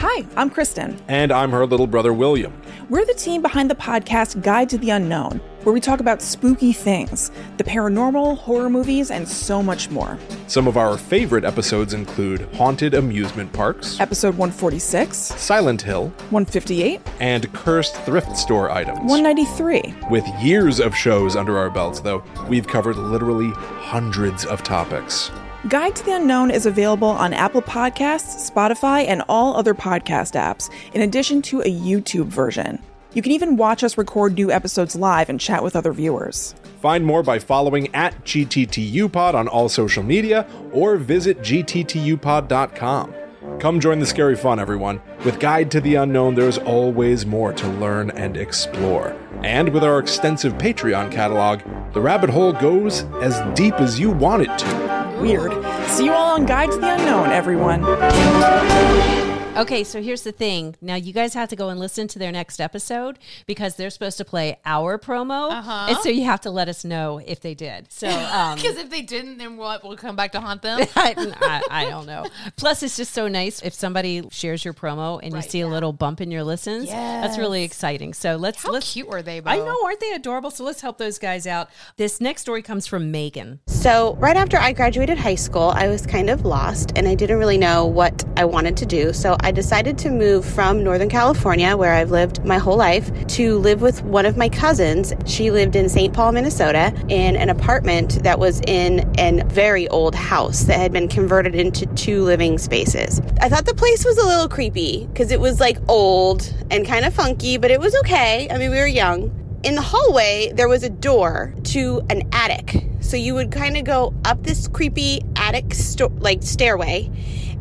Hi, 0.00 0.24
I'm 0.36 0.48
Kristen. 0.50 0.96
And 1.08 1.32
I'm 1.32 1.50
her 1.50 1.66
little 1.66 1.86
brother, 1.88 2.12
William. 2.12 2.52
We're 2.90 3.04
the 3.04 3.12
team 3.12 3.42
behind 3.42 3.70
the 3.70 3.74
podcast 3.74 4.42
Guide 4.42 4.70
to 4.70 4.78
the 4.78 4.88
Unknown, 4.88 5.42
where 5.62 5.74
we 5.74 5.80
talk 5.80 6.00
about 6.00 6.22
spooky 6.22 6.72
things, 6.72 7.30
the 7.58 7.64
paranormal, 7.64 8.38
horror 8.38 8.70
movies, 8.70 9.10
and 9.10 9.28
so 9.28 9.62
much 9.62 9.90
more. 9.90 10.18
Some 10.46 10.66
of 10.66 10.78
our 10.78 10.96
favorite 10.96 11.44
episodes 11.44 11.92
include 11.92 12.48
Haunted 12.54 12.94
Amusement 12.94 13.52
Parks, 13.52 14.00
Episode 14.00 14.38
146, 14.38 15.18
Silent 15.18 15.82
Hill, 15.82 16.08
158, 16.30 17.02
and 17.20 17.52
Cursed 17.52 17.94
Thrift 18.04 18.38
Store 18.38 18.70
items. 18.70 19.00
193. 19.00 19.94
With 20.08 20.26
years 20.40 20.80
of 20.80 20.96
shows 20.96 21.36
under 21.36 21.58
our 21.58 21.68
belts, 21.68 22.00
though, 22.00 22.24
we've 22.48 22.66
covered 22.66 22.96
literally 22.96 23.50
hundreds 23.50 24.46
of 24.46 24.62
topics. 24.62 25.30
Guide 25.66 25.96
to 25.96 26.04
the 26.04 26.14
Unknown 26.14 26.52
is 26.52 26.66
available 26.66 27.08
on 27.08 27.32
Apple 27.34 27.62
Podcasts, 27.62 28.48
Spotify, 28.48 29.04
and 29.08 29.24
all 29.28 29.56
other 29.56 29.74
podcast 29.74 30.38
apps, 30.40 30.72
in 30.94 31.02
addition 31.02 31.42
to 31.42 31.60
a 31.62 31.64
YouTube 31.64 32.26
version. 32.26 32.80
You 33.12 33.22
can 33.22 33.32
even 33.32 33.56
watch 33.56 33.82
us 33.82 33.98
record 33.98 34.34
new 34.34 34.52
episodes 34.52 34.94
live 34.94 35.28
and 35.28 35.40
chat 35.40 35.64
with 35.64 35.74
other 35.74 35.92
viewers. 35.92 36.54
Find 36.80 37.04
more 37.04 37.24
by 37.24 37.40
following 37.40 37.92
at 37.92 38.24
GTTUpod 38.24 39.34
on 39.34 39.48
all 39.48 39.68
social 39.68 40.04
media 40.04 40.46
or 40.72 40.96
visit 40.96 41.40
GTTUpod.com. 41.40 43.14
Come 43.58 43.80
join 43.80 43.98
the 43.98 44.06
scary 44.06 44.36
fun, 44.36 44.60
everyone. 44.60 45.00
With 45.24 45.40
Guide 45.40 45.72
to 45.72 45.80
the 45.80 45.96
Unknown, 45.96 46.36
there's 46.36 46.58
always 46.58 47.26
more 47.26 47.52
to 47.54 47.68
learn 47.68 48.12
and 48.12 48.36
explore. 48.36 49.16
And 49.42 49.70
with 49.70 49.82
our 49.82 49.98
extensive 49.98 50.52
Patreon 50.52 51.10
catalog, 51.10 51.62
the 51.94 52.00
rabbit 52.00 52.30
hole 52.30 52.52
goes 52.52 53.02
as 53.20 53.40
deep 53.58 53.74
as 53.80 53.98
you 53.98 54.12
want 54.12 54.42
it 54.42 54.58
to. 54.58 54.97
Weird. 55.20 55.52
See 55.88 56.04
you 56.04 56.12
all 56.12 56.34
on 56.34 56.46
Guide 56.46 56.70
to 56.70 56.78
the 56.78 56.94
Unknown, 56.94 57.30
everyone. 57.30 59.27
Okay, 59.58 59.82
so 59.84 60.00
here's 60.00 60.22
the 60.22 60.32
thing. 60.32 60.76
Now 60.80 60.94
you 60.94 61.12
guys 61.12 61.34
have 61.34 61.48
to 61.48 61.56
go 61.56 61.68
and 61.68 61.80
listen 61.80 62.06
to 62.08 62.18
their 62.18 62.30
next 62.30 62.60
episode 62.60 63.18
because 63.46 63.74
they're 63.76 63.90
supposed 63.90 64.16
to 64.18 64.24
play 64.24 64.58
our 64.64 64.98
promo, 64.98 65.50
Uh-huh. 65.50 65.86
and 65.88 65.98
so 65.98 66.08
you 66.08 66.24
have 66.24 66.40
to 66.42 66.50
let 66.50 66.68
us 66.68 66.84
know 66.84 67.18
if 67.26 67.40
they 67.40 67.54
did. 67.54 67.90
So, 67.92 68.08
um, 68.32 68.54
Because 68.56 68.76
if 68.76 68.88
they 68.90 69.02
didn't, 69.02 69.38
then 69.38 69.56
what? 69.56 69.82
We'll 69.82 69.96
come 69.96 70.14
back 70.16 70.32
to 70.32 70.40
haunt 70.40 70.62
them. 70.62 70.80
I, 70.96 71.14
I, 71.40 71.62
I 71.86 71.90
don't 71.90 72.06
know. 72.06 72.26
Plus, 72.56 72.82
it's 72.82 72.96
just 72.96 73.12
so 73.12 73.26
nice 73.26 73.60
if 73.62 73.74
somebody 73.74 74.22
shares 74.30 74.64
your 74.64 74.74
promo 74.74 75.18
and 75.22 75.34
you 75.34 75.42
see 75.42 75.60
a 75.60 75.68
little 75.68 75.92
bump 75.92 76.20
in 76.20 76.30
your 76.30 76.44
listens. 76.44 76.88
That's 76.88 77.36
really 77.38 77.64
exciting. 77.64 78.14
So 78.14 78.36
let's 78.36 78.62
How 78.62 78.70
let's. 78.72 78.92
cute 78.92 79.08
were 79.08 79.22
they? 79.22 79.40
Bo? 79.40 79.50
I 79.50 79.56
know, 79.56 79.76
aren't 79.84 80.00
they 80.00 80.12
adorable? 80.12 80.50
So 80.50 80.62
let's 80.64 80.80
help 80.80 80.98
those 80.98 81.18
guys 81.18 81.46
out. 81.46 81.68
This 81.96 82.20
next 82.20 82.42
story 82.42 82.62
comes 82.62 82.86
from 82.86 83.10
Megan. 83.10 83.58
So, 83.66 84.14
right 84.16 84.36
after 84.36 84.56
I 84.56 84.72
graduated 84.72 85.18
high 85.18 85.36
school, 85.36 85.72
I 85.74 85.88
was 85.88 86.04
kind 86.06 86.30
of 86.30 86.44
lost 86.44 86.92
and 86.96 87.06
I 87.06 87.14
didn't 87.14 87.38
really 87.38 87.58
know 87.58 87.86
what 87.86 88.24
I 88.36 88.44
wanted 88.44 88.76
to 88.78 88.86
do. 88.86 89.12
So, 89.12 89.36
I 89.40 89.47
decided 89.50 89.98
to 89.98 90.10
move 90.10 90.44
from 90.44 90.82
Northern 90.82 91.08
California, 91.08 91.76
where 91.76 91.94
I've 91.94 92.10
lived 92.10 92.44
my 92.44 92.58
whole 92.58 92.76
life, 92.76 93.10
to 93.28 93.58
live 93.58 93.80
with 93.80 94.02
one 94.02 94.26
of 94.26 94.36
my 94.36 94.48
cousins. 94.48 95.12
She 95.26 95.50
lived 95.50 95.76
in 95.76 95.88
St. 95.88 96.12
Paul, 96.12 96.32
Minnesota, 96.32 96.92
in 97.08 97.36
an 97.36 97.48
apartment 97.50 98.22
that 98.22 98.38
was 98.38 98.60
in 98.66 99.10
a 99.18 99.44
very 99.46 99.88
old 99.88 100.14
house 100.14 100.64
that 100.64 100.78
had 100.78 100.92
been 100.92 101.08
converted 101.08 101.54
into 101.54 101.86
two 101.94 102.22
living 102.24 102.58
spaces. 102.58 103.20
I 103.40 103.48
thought 103.48 103.66
the 103.66 103.74
place 103.74 104.04
was 104.04 104.18
a 104.18 104.26
little 104.26 104.48
creepy 104.48 105.06
because 105.06 105.30
it 105.30 105.40
was 105.40 105.60
like 105.60 105.78
old 105.88 106.52
and 106.70 106.86
kind 106.86 107.04
of 107.04 107.14
funky, 107.14 107.56
but 107.58 107.70
it 107.70 107.80
was 107.80 107.94
okay. 108.00 108.48
I 108.50 108.58
mean, 108.58 108.70
we 108.70 108.78
were 108.78 108.86
young. 108.86 109.34
In 109.64 109.74
the 109.74 109.82
hallway, 109.82 110.52
there 110.54 110.68
was 110.68 110.84
a 110.84 110.90
door 110.90 111.52
to 111.64 112.00
an 112.10 112.28
attic. 112.32 112.84
So 113.00 113.16
you 113.16 113.34
would 113.34 113.50
kind 113.50 113.76
of 113.76 113.84
go 113.84 114.14
up 114.24 114.42
this 114.42 114.68
creepy 114.68 115.20
attic 115.34 115.74
sto- 115.74 116.12
like 116.18 116.42
stairway, 116.42 117.10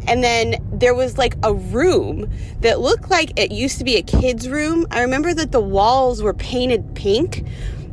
and 0.08 0.24
then 0.24 0.56
there 0.72 0.96
was 0.96 1.18
like 1.18 1.36
a 1.44 1.54
room 1.54 2.32
that 2.62 2.80
looked 2.80 3.10
like 3.10 3.38
it 3.40 3.52
used 3.52 3.78
to 3.80 3.84
be 3.84 3.96
a 3.98 4.02
kid's 4.02 4.48
room. 4.50 4.88
I 4.92 5.02
remember 5.02 5.34
that 5.34 5.52
the 5.52 5.62
walls 5.62 6.22
were 6.22 6.34
painted 6.34 6.96
pink, 6.96 7.46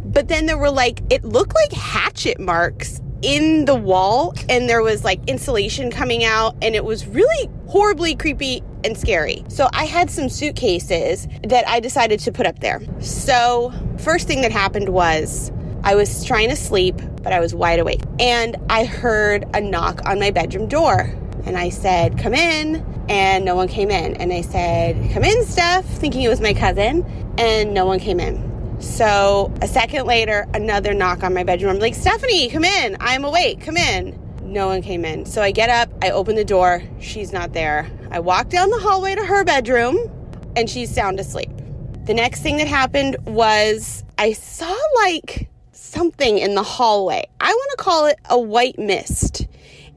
but 0.04 0.28
then 0.28 0.46
there 0.46 0.58
were 0.58 0.70
like 0.70 1.02
it 1.10 1.24
looked 1.24 1.54
like 1.54 1.72
hatchet 1.72 2.40
marks 2.40 3.00
in 3.22 3.64
the 3.64 3.74
wall 3.74 4.34
and 4.50 4.68
there 4.68 4.82
was 4.82 5.02
like 5.02 5.18
insulation 5.28 5.90
coming 5.90 6.24
out 6.24 6.54
and 6.60 6.74
it 6.74 6.84
was 6.84 7.06
really 7.06 7.50
horribly 7.66 8.14
creepy 8.14 8.62
and 8.84 8.96
scary. 8.96 9.42
So 9.48 9.68
I 9.72 9.86
had 9.86 10.10
some 10.10 10.28
suitcases 10.28 11.26
that 11.42 11.66
I 11.66 11.80
decided 11.80 12.20
to 12.20 12.32
put 12.32 12.46
up 12.46 12.60
there. 12.60 12.82
So 13.00 13.72
first 13.98 14.26
thing 14.26 14.42
that 14.42 14.52
happened 14.52 14.90
was 14.90 15.50
I 15.84 15.94
was 15.94 16.24
trying 16.24 16.50
to 16.50 16.56
sleep, 16.56 17.00
but 17.22 17.32
I 17.32 17.40
was 17.40 17.54
wide 17.54 17.78
awake. 17.78 18.02
And 18.18 18.56
I 18.70 18.84
heard 18.84 19.44
a 19.54 19.60
knock 19.60 20.00
on 20.06 20.18
my 20.18 20.30
bedroom 20.30 20.68
door. 20.68 21.14
And 21.44 21.56
I 21.56 21.68
said, 21.68 22.18
Come 22.18 22.34
in. 22.34 22.84
And 23.08 23.44
no 23.44 23.54
one 23.54 23.68
came 23.68 23.90
in. 23.90 24.16
And 24.16 24.32
I 24.32 24.40
said, 24.40 25.12
Come 25.12 25.24
in, 25.24 25.44
Steph, 25.44 25.84
thinking 25.84 26.22
it 26.22 26.28
was 26.28 26.40
my 26.40 26.54
cousin. 26.54 27.04
And 27.38 27.74
no 27.74 27.86
one 27.86 27.98
came 27.98 28.20
in. 28.20 28.80
So 28.80 29.52
a 29.62 29.68
second 29.68 30.06
later, 30.06 30.46
another 30.54 30.94
knock 30.94 31.22
on 31.22 31.32
my 31.34 31.44
bedroom. 31.44 31.76
I'm 31.76 31.78
like, 31.78 31.94
Stephanie, 31.94 32.48
come 32.48 32.64
in. 32.64 32.96
I'm 33.00 33.24
awake. 33.24 33.60
Come 33.60 33.76
in. 33.76 34.18
No 34.42 34.68
one 34.68 34.82
came 34.82 35.04
in. 35.04 35.26
So 35.26 35.42
I 35.42 35.50
get 35.50 35.70
up, 35.70 35.90
I 36.02 36.10
open 36.10 36.36
the 36.36 36.44
door. 36.44 36.82
She's 37.00 37.32
not 37.32 37.52
there. 37.54 37.90
I 38.10 38.20
walk 38.20 38.50
down 38.50 38.70
the 38.70 38.78
hallway 38.78 39.14
to 39.14 39.24
her 39.24 39.42
bedroom, 39.42 39.98
and 40.54 40.70
she's 40.70 40.94
sound 40.94 41.18
asleep. 41.18 41.50
The 42.04 42.14
next 42.14 42.42
thing 42.42 42.58
that 42.58 42.68
happened 42.68 43.16
was 43.24 44.04
I 44.18 44.32
saw 44.34 44.76
like 44.96 45.48
something 45.72 46.38
in 46.38 46.54
the 46.54 46.62
hallway. 46.62 47.26
I 47.40 47.48
want 47.48 47.70
to 47.70 47.76
call 47.82 48.06
it 48.06 48.18
a 48.28 48.38
white 48.38 48.78
mist. 48.78 49.46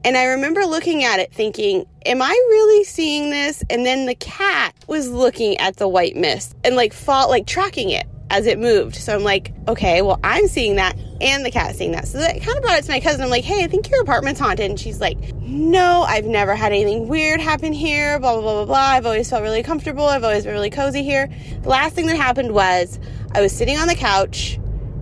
And 0.08 0.16
I 0.16 0.24
remember 0.24 0.64
looking 0.64 1.04
at 1.04 1.20
it 1.20 1.34
thinking, 1.34 1.84
am 2.06 2.22
I 2.22 2.30
really 2.30 2.82
seeing 2.84 3.28
this? 3.28 3.62
And 3.68 3.84
then 3.84 4.06
the 4.06 4.14
cat 4.14 4.74
was 4.86 5.10
looking 5.10 5.58
at 5.58 5.76
the 5.76 5.86
white 5.86 6.16
mist 6.16 6.56
and 6.64 6.76
like 6.76 6.94
fought, 6.94 7.28
like 7.28 7.46
tracking 7.46 7.90
it 7.90 8.06
as 8.30 8.46
it 8.46 8.58
moved. 8.58 8.96
So 8.96 9.14
I'm 9.14 9.22
like, 9.22 9.52
okay, 9.68 10.00
well, 10.00 10.18
I'm 10.24 10.48
seeing 10.48 10.76
that 10.76 10.96
and 11.20 11.44
the 11.44 11.50
cat 11.50 11.76
seeing 11.76 11.92
that. 11.92 12.08
So 12.08 12.16
that 12.16 12.40
kind 12.40 12.56
of 12.56 12.62
brought 12.62 12.78
it 12.78 12.86
to 12.86 12.90
my 12.90 13.00
cousin. 13.00 13.20
I'm 13.20 13.28
like, 13.28 13.44
hey, 13.44 13.62
I 13.62 13.66
think 13.66 13.90
your 13.90 14.00
apartment's 14.00 14.40
haunted. 14.40 14.70
And 14.70 14.80
she's 14.80 14.98
like, 14.98 15.18
no, 15.34 16.06
I've 16.08 16.24
never 16.24 16.54
had 16.54 16.72
anything 16.72 17.06
weird 17.06 17.42
happen 17.42 17.74
here, 17.74 18.18
blah, 18.18 18.32
blah, 18.32 18.40
blah, 18.40 18.54
blah, 18.54 18.64
blah. 18.64 18.76
I've 18.78 19.04
always 19.04 19.28
felt 19.28 19.42
really 19.42 19.62
comfortable. 19.62 20.06
I've 20.06 20.24
always 20.24 20.44
been 20.44 20.54
really 20.54 20.70
cozy 20.70 21.02
here. 21.02 21.28
The 21.60 21.68
last 21.68 21.94
thing 21.94 22.06
that 22.06 22.16
happened 22.16 22.52
was 22.52 22.98
I 23.32 23.42
was 23.42 23.52
sitting 23.52 23.76
on 23.76 23.88
the 23.88 23.94
couch 23.94 24.58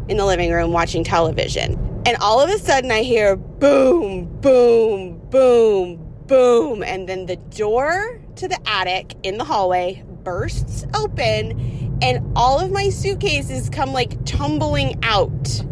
in 0.09 0.17
the 0.17 0.27
living 0.27 0.51
room 0.51 0.73
watching 0.73 1.05
television. 1.05 1.96
And 2.07 2.17
all 2.21 2.41
of 2.41 2.49
a 2.49 2.59
sudden 2.59 2.93
I 2.93 3.03
hear 3.03 3.35
boom, 3.35 4.27
boom, 4.41 5.19
boom, 5.29 6.15
boom. 6.27 6.83
And 6.85 7.09
then 7.09 7.27
the 7.27 7.35
door 7.37 8.21
to 8.37 8.47
the 8.47 8.59
attic 8.65 9.15
in 9.25 9.39
the 9.39 9.45
hallway 9.45 10.05
bursts 10.23 10.87
open 10.95 11.99
and 12.03 12.33
all 12.37 12.61
of 12.61 12.71
my 12.71 12.91
suitcases 12.91 13.69
come 13.71 13.93
like 13.93 14.25
tumbling 14.25 15.03
out. 15.03 15.65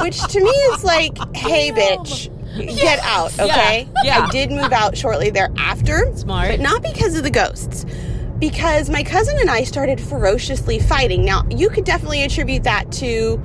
Which 0.00 0.22
to 0.28 0.40
me 0.40 0.50
is 0.50 0.84
like, 0.84 1.16
hey, 1.34 1.72
bitch, 1.72 2.30
get 2.76 3.00
out, 3.02 3.32
okay? 3.38 3.88
Yeah, 3.96 4.02
yeah. 4.04 4.26
I 4.26 4.30
did 4.30 4.50
move 4.50 4.72
out 4.72 4.96
shortly 4.96 5.30
thereafter. 5.30 6.14
Smart. 6.14 6.50
But 6.50 6.60
not 6.60 6.82
because 6.82 7.16
of 7.16 7.22
the 7.24 7.30
ghosts. 7.30 7.86
Because 8.38 8.90
my 8.90 9.02
cousin 9.02 9.38
and 9.38 9.48
I 9.48 9.64
started 9.64 10.00
ferociously 10.00 10.78
fighting. 10.78 11.24
Now, 11.24 11.44
you 11.50 11.70
could 11.70 11.84
definitely 11.84 12.22
attribute 12.22 12.64
that 12.64 12.90
to 12.92 13.40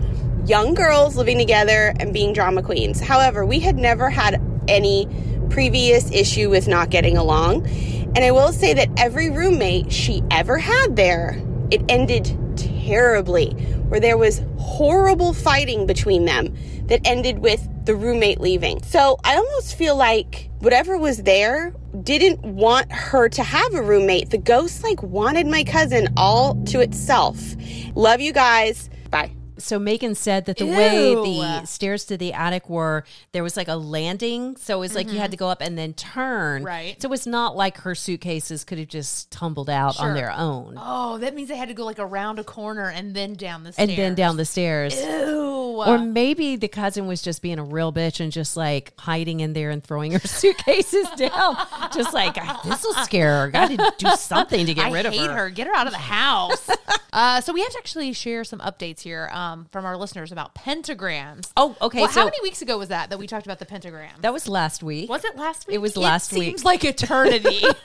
young 0.47 0.73
girls 0.73 1.17
living 1.17 1.37
together 1.37 1.93
and 1.99 2.13
being 2.13 2.31
drama 2.31 2.63
queens. 2.63 3.01
However, 3.01 3.45
we 3.45 3.59
had 3.59 3.77
never 3.77 4.09
had 4.09 4.41
any 4.67 5.07
previous 5.49 6.09
issue 6.11 6.49
with 6.49 6.67
not 6.67 6.89
getting 6.89 7.17
along. 7.17 7.67
And 7.67 8.19
I 8.19 8.31
will 8.31 8.53
say 8.53 8.73
that 8.73 8.89
every 8.97 9.29
roommate 9.29 9.91
she 9.91 10.23
ever 10.31 10.57
had 10.57 10.95
there, 10.95 11.41
it 11.69 11.81
ended 11.89 12.37
terribly, 12.55 13.51
where 13.89 13.99
there 13.99 14.17
was 14.17 14.41
horrible 14.57 15.33
fighting 15.33 15.85
between 15.85 16.25
them 16.25 16.55
that 16.87 17.01
ended 17.03 17.39
with 17.39 17.67
the 17.85 17.95
roommate 17.95 18.39
leaving. 18.39 18.81
So 18.83 19.17
I 19.25 19.35
almost 19.35 19.75
feel 19.75 19.97
like 19.97 20.49
whatever 20.59 20.97
was 20.97 21.23
there 21.23 21.73
didn't 22.03 22.41
want 22.43 22.91
her 22.91 23.27
to 23.29 23.43
have 23.43 23.73
a 23.73 23.81
roommate. 23.81 24.29
The 24.29 24.37
ghost 24.37 24.83
like 24.83 25.03
wanted 25.03 25.47
my 25.47 25.63
cousin 25.63 26.13
all 26.15 26.55
to 26.65 26.79
itself. 26.79 27.55
Love 27.95 28.21
you 28.21 28.31
guys. 28.31 28.89
Bye. 29.11 29.36
So 29.57 29.79
Megan 29.79 30.15
said 30.15 30.45
that 30.45 30.57
the 30.57 30.65
way 30.65 31.15
the 31.15 31.65
stairs 31.65 32.05
to 32.05 32.17
the 32.17 32.33
attic 32.33 32.69
were, 32.69 33.03
there 33.31 33.43
was 33.43 33.57
like 33.57 33.67
a 33.67 33.75
landing. 33.75 34.55
So 34.57 34.77
it 34.77 34.79
was 34.79 34.95
like 34.95 35.11
you 35.11 35.19
had 35.19 35.31
to 35.31 35.37
go 35.37 35.49
up 35.49 35.61
and 35.61 35.77
then 35.77 35.93
turn. 35.93 36.61
Mm-hmm. 36.61 36.67
Right. 36.67 37.01
So 37.01 37.11
it's 37.13 37.27
not 37.27 37.55
like 37.55 37.77
her 37.79 37.95
suitcases 37.95 38.63
could 38.63 38.77
have 38.77 38.87
just 38.87 39.31
tumbled 39.31 39.69
out 39.69 39.99
on 39.99 40.13
their 40.13 40.31
own. 40.31 40.75
Oh, 40.77 41.17
that 41.19 41.35
means 41.35 41.49
they 41.49 41.57
had 41.57 41.69
to 41.69 41.73
go 41.73 41.85
like 41.85 41.99
around 41.99 42.39
a 42.39 42.43
corner 42.43 42.89
and 42.89 43.15
then 43.15 43.33
down 43.33 43.63
the 43.63 43.73
stairs. 43.73 43.89
And 43.89 43.97
then 43.97 44.15
down 44.15 44.37
the 44.37 44.45
stairs. 44.45 44.99
Ew. 44.99 45.83
Or 45.85 45.97
maybe 45.99 46.55
the 46.55 46.67
cousin 46.67 47.07
was 47.07 47.21
just 47.21 47.41
being 47.41 47.59
a 47.59 47.63
real 47.63 47.93
bitch 47.93 48.19
and 48.19 48.31
just 48.31 48.57
like 48.57 48.93
hiding 48.99 49.41
in 49.41 49.53
there 49.53 49.69
and 49.69 49.83
throwing 49.83 50.11
her 50.13 50.19
suitcases 50.27 51.07
down. 51.11 51.55
Just 51.93 52.13
like, 52.13 52.35
this 52.63 52.83
will 52.83 52.93
scare 53.03 53.41
her. 53.41 53.51
Got 53.51 53.69
to 53.69 53.93
do 53.97 54.09
something 54.17 54.65
to 54.65 54.73
get 54.73 54.87
I 54.87 54.91
rid 54.91 55.05
of 55.05 55.13
hate 55.13 55.29
her. 55.29 55.35
her. 55.35 55.49
Get 55.49 55.67
her 55.67 55.75
out 55.75 55.87
of 55.87 55.93
the 55.93 55.99
house. 55.99 56.69
uh, 57.13 57.41
so 57.41 57.53
we 57.53 57.61
have 57.61 57.71
to 57.71 57.77
actually 57.77 58.13
share 58.13 58.43
some 58.43 58.59
updates 58.59 59.01
here 59.01 59.29
um, 59.31 59.46
Um, 59.47 59.67
from 59.71 59.85
our 59.85 59.97
listeners 59.97 60.31
about 60.31 60.55
pentagrams. 60.55 61.51
Oh, 61.55 61.75
okay. 61.81 62.01
Well, 62.01 62.09
so 62.09 62.21
how 62.21 62.25
many 62.25 62.41
weeks 62.41 62.61
ago 62.61 62.77
was 62.77 62.89
that 62.89 63.09
that 63.09 63.19
we 63.19 63.27
talked 63.27 63.45
about 63.45 63.59
the 63.59 63.65
pentagram? 63.65 64.15
that 64.21 64.33
was 64.33 64.47
last 64.47 64.83
week. 64.83 65.09
was 65.09 65.23
it 65.23 65.35
last 65.37 65.67
week? 65.67 65.75
It 65.75 65.77
was 65.79 65.95
last 65.95 66.33
week. 66.33 66.43
Seems 66.43 66.65
like 66.65 66.83
eternity. 66.83 67.61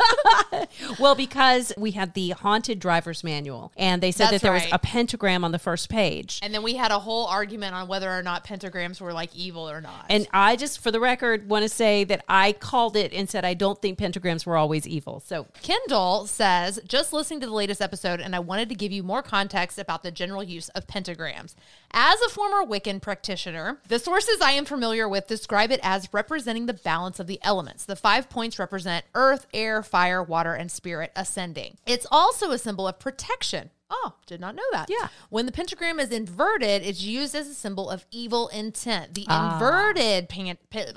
Well, 0.99 1.14
because 1.14 1.73
we 1.76 1.92
had 1.92 2.14
the 2.14 2.31
haunted 2.31 2.78
driver's 2.78 3.25
manual, 3.25 3.73
and 3.76 4.02
they 4.02 4.11
said 4.11 4.25
That's 4.25 4.33
that 4.33 4.42
there 4.42 4.52
right. 4.52 4.64
was 4.64 4.73
a 4.73 4.78
pentagram 4.78 5.45
on 5.45 5.52
the 5.52 5.59
first 5.59 5.88
page. 5.88 6.38
and 6.42 6.54
then 6.54 6.62
we 6.62 6.75
had 6.75 6.90
a 6.90 6.99
whole 6.99 7.26
argument 7.26 7.75
on 7.75 7.88
whether 7.88 8.11
or 8.11 8.23
not 8.23 8.47
pentagrams 8.47 9.00
were 9.00 9.12
like 9.12 9.35
evil 9.35 9.69
or 9.69 9.81
not. 9.81 10.07
And 10.09 10.26
I 10.33 10.57
just, 10.57 10.81
for 10.81 10.90
the 10.90 11.00
record, 11.00 11.49
want 11.49 11.62
to 11.62 11.69
say 11.69 12.04
that 12.04 12.25
I 12.28 12.52
called 12.52 12.97
it 12.97 13.12
and 13.12 13.28
said 13.28 13.45
I 13.45 13.54
don't 13.54 13.81
think 13.81 13.99
pentagrams 13.99 14.47
were 14.47 14.57
always 14.57 14.87
evil. 14.87 15.21
So 15.21 15.47
Kendall 15.62 16.26
says, 16.26 16.81
just 16.87 17.12
listening 17.12 17.40
to 17.40 17.47
the 17.47 17.54
latest 17.54 17.81
episode, 17.81 18.21
and 18.21 18.35
I 18.35 18.38
wanted 18.38 18.69
to 18.69 18.75
give 18.75 18.92
you 18.92 19.02
more 19.02 19.23
context 19.23 19.78
about 19.78 20.02
the 20.02 20.11
general 20.11 20.42
use 20.42 20.69
of 20.71 20.87
pentagrams. 20.87 21.51
As 21.94 22.18
a 22.23 22.30
former 22.30 22.64
Wiccan 22.64 23.02
practitioner, 23.02 23.78
the 23.88 23.99
sources 23.99 24.40
I 24.40 24.52
am 24.52 24.64
familiar 24.64 25.06
with 25.09 25.26
describe 25.26 25.71
it 25.71 25.80
as 25.82 26.09
representing 26.12 26.64
the 26.66 26.73
balance 26.73 27.21
of 27.21 27.26
the 27.26 27.38
elements. 27.42 27.85
The 27.85 27.97
five 27.97 28.30
points 28.30 28.59
represent 28.59 29.04
earth, 29.14 29.47
air, 29.52 29.82
fire, 29.82 30.23
water, 30.23 30.54
and 30.54 30.71
spirit 30.73 31.12
ascending. 31.14 31.76
It's 31.87 32.06
also 32.11 32.50
a 32.50 32.59
symbol 32.59 32.88
of 32.88 32.99
protection. 32.99 33.71
Oh, 33.90 34.14
did 34.25 34.40
not 34.40 34.54
know 34.54 34.62
that. 34.73 34.88
Yeah. 34.88 35.09
When 35.28 35.44
the 35.44 35.52
pentagram 35.52 36.00
is 36.00 36.11
inverted, 36.11 36.82
it's 36.82 37.02
used 37.02 37.35
as 37.35 37.47
a 37.47 37.54
symbol 37.54 37.90
of 37.90 38.06
evil 38.11 38.49
intent. 38.49 39.12
The 39.12 39.26
Ah. 39.28 39.52
inverted 39.54 40.30
pan- 40.30 40.56
pa- 40.71 40.92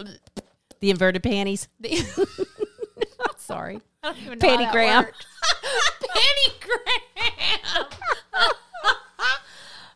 the 0.80 0.90
inverted 0.90 1.24
panties. 1.24 1.68
the 1.82 1.90
Sorry. 3.38 3.82
I 4.02 4.14
don't 4.14 4.18
even 4.22 4.40
know 4.40 4.50
how 4.50 4.58
that 4.58 4.74
Pantygram. 4.74 5.12
Pantygram. 6.16 7.86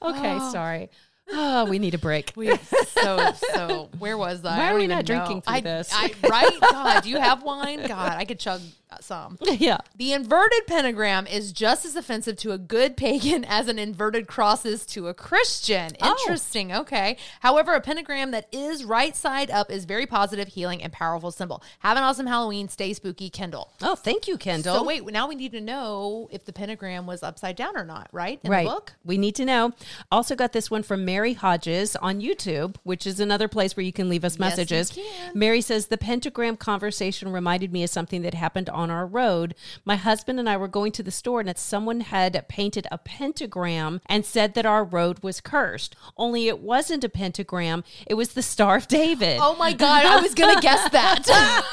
Okay, 0.01 0.37
Oh. 0.39 0.51
sorry. 0.51 0.89
Oh, 1.31 1.65
we 1.65 1.77
need 1.77 1.93
a 1.93 1.97
break. 1.99 2.33
We 2.35 2.55
so 2.87 3.31
so. 3.53 3.89
Where 3.99 4.17
was 4.17 4.43
I? 4.43 4.57
Why 4.57 4.71
are 4.71 4.75
we 4.75 4.87
not 4.87 5.05
drinking 5.05 5.41
through 5.41 5.55
I, 5.55 5.61
this? 5.61 5.91
I, 5.93 6.11
right? 6.27 6.59
God, 6.59 7.03
do 7.03 7.09
you 7.09 7.19
have 7.19 7.43
wine? 7.43 7.85
God, 7.85 8.13
I 8.13 8.25
could 8.25 8.39
chug 8.39 8.61
some. 9.01 9.37
yeah. 9.41 9.77
The 9.95 10.13
inverted 10.13 10.67
pentagram 10.67 11.27
is 11.27 11.51
just 11.51 11.85
as 11.85 11.95
offensive 11.95 12.37
to 12.37 12.51
a 12.51 12.57
good 12.57 12.97
pagan 12.97 13.45
as 13.47 13.67
an 13.67 13.79
inverted 13.79 14.27
cross 14.27 14.65
is 14.65 14.85
to 14.87 15.07
a 15.07 15.13
Christian. 15.13 15.91
Oh. 16.01 16.09
Interesting. 16.09 16.73
Okay. 16.73 17.17
However, 17.41 17.73
a 17.73 17.81
pentagram 17.81 18.31
that 18.31 18.47
is 18.51 18.83
right 18.83 19.15
side 19.15 19.51
up 19.51 19.71
is 19.71 19.85
very 19.85 20.05
positive, 20.05 20.49
healing, 20.49 20.83
and 20.83 20.91
powerful 20.91 21.31
symbol. 21.31 21.63
Have 21.79 21.97
an 21.97 22.03
awesome 22.03 22.27
Halloween. 22.27 22.69
Stay 22.69 22.93
spooky, 22.93 23.29
Kendall. 23.29 23.71
Oh, 23.81 23.95
thank 23.95 24.27
you, 24.27 24.37
Kendall. 24.37 24.75
So 24.75 24.83
wait, 24.83 25.05
now 25.05 25.27
we 25.27 25.35
need 25.35 25.51
to 25.51 25.61
know 25.61 26.27
if 26.31 26.45
the 26.45 26.53
pentagram 26.53 27.05
was 27.05 27.23
upside 27.23 27.55
down 27.55 27.77
or 27.77 27.85
not, 27.85 28.09
right? 28.11 28.39
In 28.43 28.51
right. 28.51 28.65
the 28.65 28.71
book. 28.71 28.93
We 29.05 29.17
need 29.17 29.35
to 29.35 29.45
know. 29.45 29.73
Also 30.11 30.35
got 30.35 30.53
this 30.53 30.71
one 30.71 30.83
from 30.83 31.05
Mary 31.05 31.33
Hodges 31.33 31.95
on 31.95 32.21
YouTube, 32.21 32.75
which 32.83 33.05
is 33.05 33.19
another 33.19 33.47
place 33.47 33.75
where 33.75 33.85
you 33.85 33.93
can 33.93 34.09
leave 34.09 34.25
us 34.25 34.39
messages. 34.39 34.91
can. 34.91 35.31
Mary 35.33 35.61
says 35.61 35.87
the 35.87 35.97
pentagram 35.97 36.57
conversation 36.57 37.31
reminded 37.31 37.71
me 37.71 37.83
of 37.83 37.89
something 37.89 38.21
that 38.23 38.33
happened 38.33 38.69
on 38.69 38.78
our 38.89 39.05
road. 39.05 39.55
My 39.83 39.95
husband 39.95 40.39
and 40.39 40.49
I 40.49 40.57
were 40.57 40.67
going 40.67 40.91
to 40.93 41.03
the 41.03 41.11
store 41.11 41.41
and 41.41 41.49
that 41.49 41.59
someone 41.59 42.01
had 42.01 42.45
painted 42.47 42.87
a 42.91 42.97
pentagram 42.97 44.01
and 44.05 44.25
said 44.25 44.53
that 44.53 44.65
our 44.65 44.83
road 44.83 45.23
was 45.23 45.41
cursed. 45.41 45.95
Only 46.17 46.47
it 46.47 46.59
wasn't 46.59 47.03
a 47.03 47.09
pentagram, 47.09 47.83
it 48.07 48.13
was 48.13 48.29
the 48.29 48.41
Star 48.41 48.77
of 48.77 48.87
David. 48.87 49.39
Oh 49.41 49.55
my 49.55 49.73
God, 49.73 50.05
I 50.05 50.21
was 50.21 50.33
going 50.33 50.55
to 50.55 50.61
guess 50.61 50.89
that. 50.91 51.25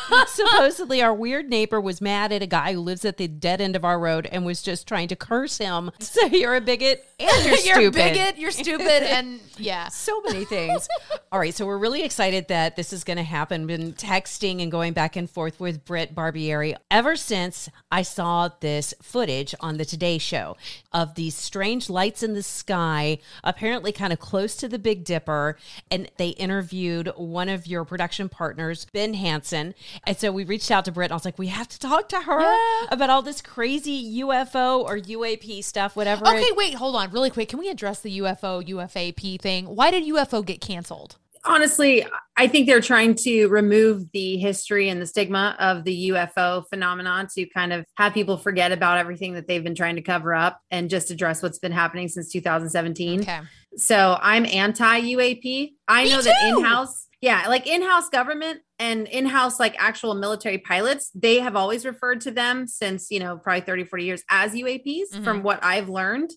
Supposedly, 0.29 1.03
our 1.03 1.15
weird 1.15 1.49
neighbor 1.49 1.81
was 1.81 2.01
mad 2.01 2.33
at 2.33 2.43
a 2.43 2.47
guy 2.47 2.73
who 2.73 2.81
lives 2.81 3.05
at 3.05 3.17
the 3.17 3.29
dead 3.29 3.61
end 3.61 3.77
of 3.77 3.85
our 3.85 3.99
road 3.99 4.27
and 4.27 4.45
was 4.45 4.63
just 4.63 4.89
trying 4.89 5.09
to 5.09 5.17
curse 5.17 5.59
him. 5.59 5.91
So 6.07 6.25
you're 6.27 6.55
a 6.55 6.61
bigot 6.63 7.05
and 7.19 7.29
you're, 7.45 7.57
stupid. 7.57 7.67
you're 7.81 7.89
a 7.89 7.91
bigot, 7.91 8.39
you're 8.39 8.51
stupid, 8.51 9.03
and 9.03 9.39
yeah. 9.59 9.89
So 9.89 10.23
many 10.23 10.47
things. 10.47 10.89
All 11.31 11.39
right, 11.39 11.53
so 11.53 11.67
we're 11.67 11.77
really 11.77 12.03
excited 12.03 12.49
that 12.49 12.77
this 12.77 12.93
is 12.93 13.05
going 13.05 13.19
to 13.19 13.23
happen. 13.23 13.67
Been 13.67 13.93
texting 13.93 14.63
and 14.63 14.71
going 14.71 14.95
back 14.95 15.17
and 15.17 15.29
forth 15.29 15.61
with 15.61 15.85
Britt 15.85 16.15
Barbieri 16.15 16.75
ever 16.97 17.15
since 17.15 17.69
I 17.93 18.01
saw 18.01 18.49
this 18.61 18.95
footage 19.03 19.55
on 19.61 19.77
the 19.77 19.85
Today 19.85 20.17
Show 20.17 20.57
of 20.95 21.15
these 21.15 21.35
strange 21.35 21.91
lights 21.91 22.23
in 22.23 22.33
the 22.33 22.43
sky, 22.43 23.19
apparently 23.45 23.93
kind 23.93 24.15
of 24.15 24.19
close 24.19 24.57
to 24.57 24.67
the 24.67 24.79
Big 24.79 25.05
Dipper, 25.05 25.59
and 25.91 26.11
they 26.17 26.31
interviewed 26.31 27.13
one 27.15 27.51
of 27.51 27.67
your 27.67 27.85
production 27.85 28.31
partners, 28.31 28.87
Ben 28.95 29.13
Hansen. 29.13 29.75
And 30.07 30.17
so 30.17 30.33
we 30.33 30.45
reached 30.45 30.71
out 30.71 30.87
to 30.87 30.93
Britt, 30.93 31.09
and 31.09 31.13
I 31.13 31.17
was 31.17 31.27
like, 31.27 31.39
we 31.39 31.49
have 31.49 31.69
to 31.69 31.79
talk 31.79 32.09
to 32.09 32.21
her 32.23 32.41
Yeah. 32.41 32.87
about 32.91 33.11
all 33.11 33.21
this 33.21 33.43
crazy 33.43 34.21
UFO 34.23 34.81
or 34.83 34.97
UAP 34.97 35.61
stuff, 35.61 35.97
whatever. 35.97 36.27
Okay, 36.27 36.41
it- 36.41 36.57
wait, 36.57 36.75
hold 36.77 36.97
on, 36.97 37.11
really 37.11 37.29
quick. 37.29 37.51
Can 37.51 37.59
we 37.59 37.69
address 37.69 38.01
the 38.01 38.17
UFO 38.21 38.63
UFAP 38.67 39.37
thing? 39.39 39.67
Why 39.67 39.91
did 39.91 40.05
UFO 40.05 40.43
get 40.43 40.63
canceled? 40.63 41.17
Honestly, 41.47 42.05
I 42.37 42.47
think 42.49 42.67
they're 42.67 42.81
trying 42.81 43.15
to 43.17 43.47
remove 43.49 44.11
the 44.13 44.37
history 44.37 44.89
and 44.89 45.01
the 45.01 45.07
stigma 45.07 45.57
of 45.59 45.85
the 45.85 46.11
UFO 46.11 46.65
phenomenon 46.69 47.29
to 47.35 47.47
kind 47.47 47.73
of 47.73 47.85
have 47.97 48.13
people 48.15 48.37
forget 48.37 48.73
about 48.73 48.99
everything 48.99 49.35
that 49.35 49.47
they've 49.47 49.65
been 49.65 49.75
trying 49.75 49.97
to 49.97 50.03
cover 50.03 50.35
up 50.35 50.61
and 50.71 50.91
just 50.91 51.11
address 51.11 51.43
what's 51.43 51.59
been 51.59 51.73
happening 51.73 52.09
since 52.09 52.31
2017. 52.33 53.21
Okay. 53.23 53.41
So 53.77 54.19
I'm 54.21 54.45
anti 54.47 55.01
UAP. 55.01 55.73
I 55.89 56.05
Me 56.05 56.11
know 56.11 56.23
that 56.23 56.37
in 56.49 56.65
house, 56.65 57.07
yeah, 57.21 57.45
like 57.49 57.67
in 57.67 57.83
house 57.83 58.09
government 58.09 58.61
and 58.79 59.07
in 59.09 59.27
house, 59.27 59.59
like 59.61 59.75
actual 59.79 60.15
military 60.15 60.59
pilots, 60.59 61.11
they 61.15 61.41
have 61.41 61.57
always 61.57 61.85
referred 61.87 62.21
to 62.23 62.31
them 62.31 62.67
since, 62.67 63.11
you 63.11 63.21
know, 63.21 63.39
probably 63.39 63.63
30, 63.63 63.85
40 63.85 64.05
years 64.05 64.23
as 64.31 64.53
UAPs 64.55 65.23
from 65.25 65.41
Mhm. 65.41 65.43
what 65.43 65.65
I've 65.65 65.89
learned. 65.89 66.31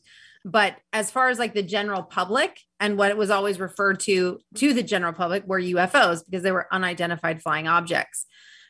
But 0.50 0.78
as 0.94 1.12
far 1.12 1.30
as 1.30 1.40
like 1.40 1.54
the 1.54 1.64
general 1.64 2.04
public 2.04 2.60
and 2.80 2.98
what 2.98 3.12
it 3.12 3.18
was 3.18 3.30
always 3.30 3.60
referred 3.60 4.00
to 4.02 4.40
to 4.56 4.74
the 4.74 4.84
general 4.84 5.14
public 5.14 5.46
were 5.46 5.60
UFOs 5.60 6.24
because 6.26 6.44
they 6.44 6.52
were 6.52 6.68
unidentified 6.72 7.42
flying 7.42 7.68
objects. 7.68 8.26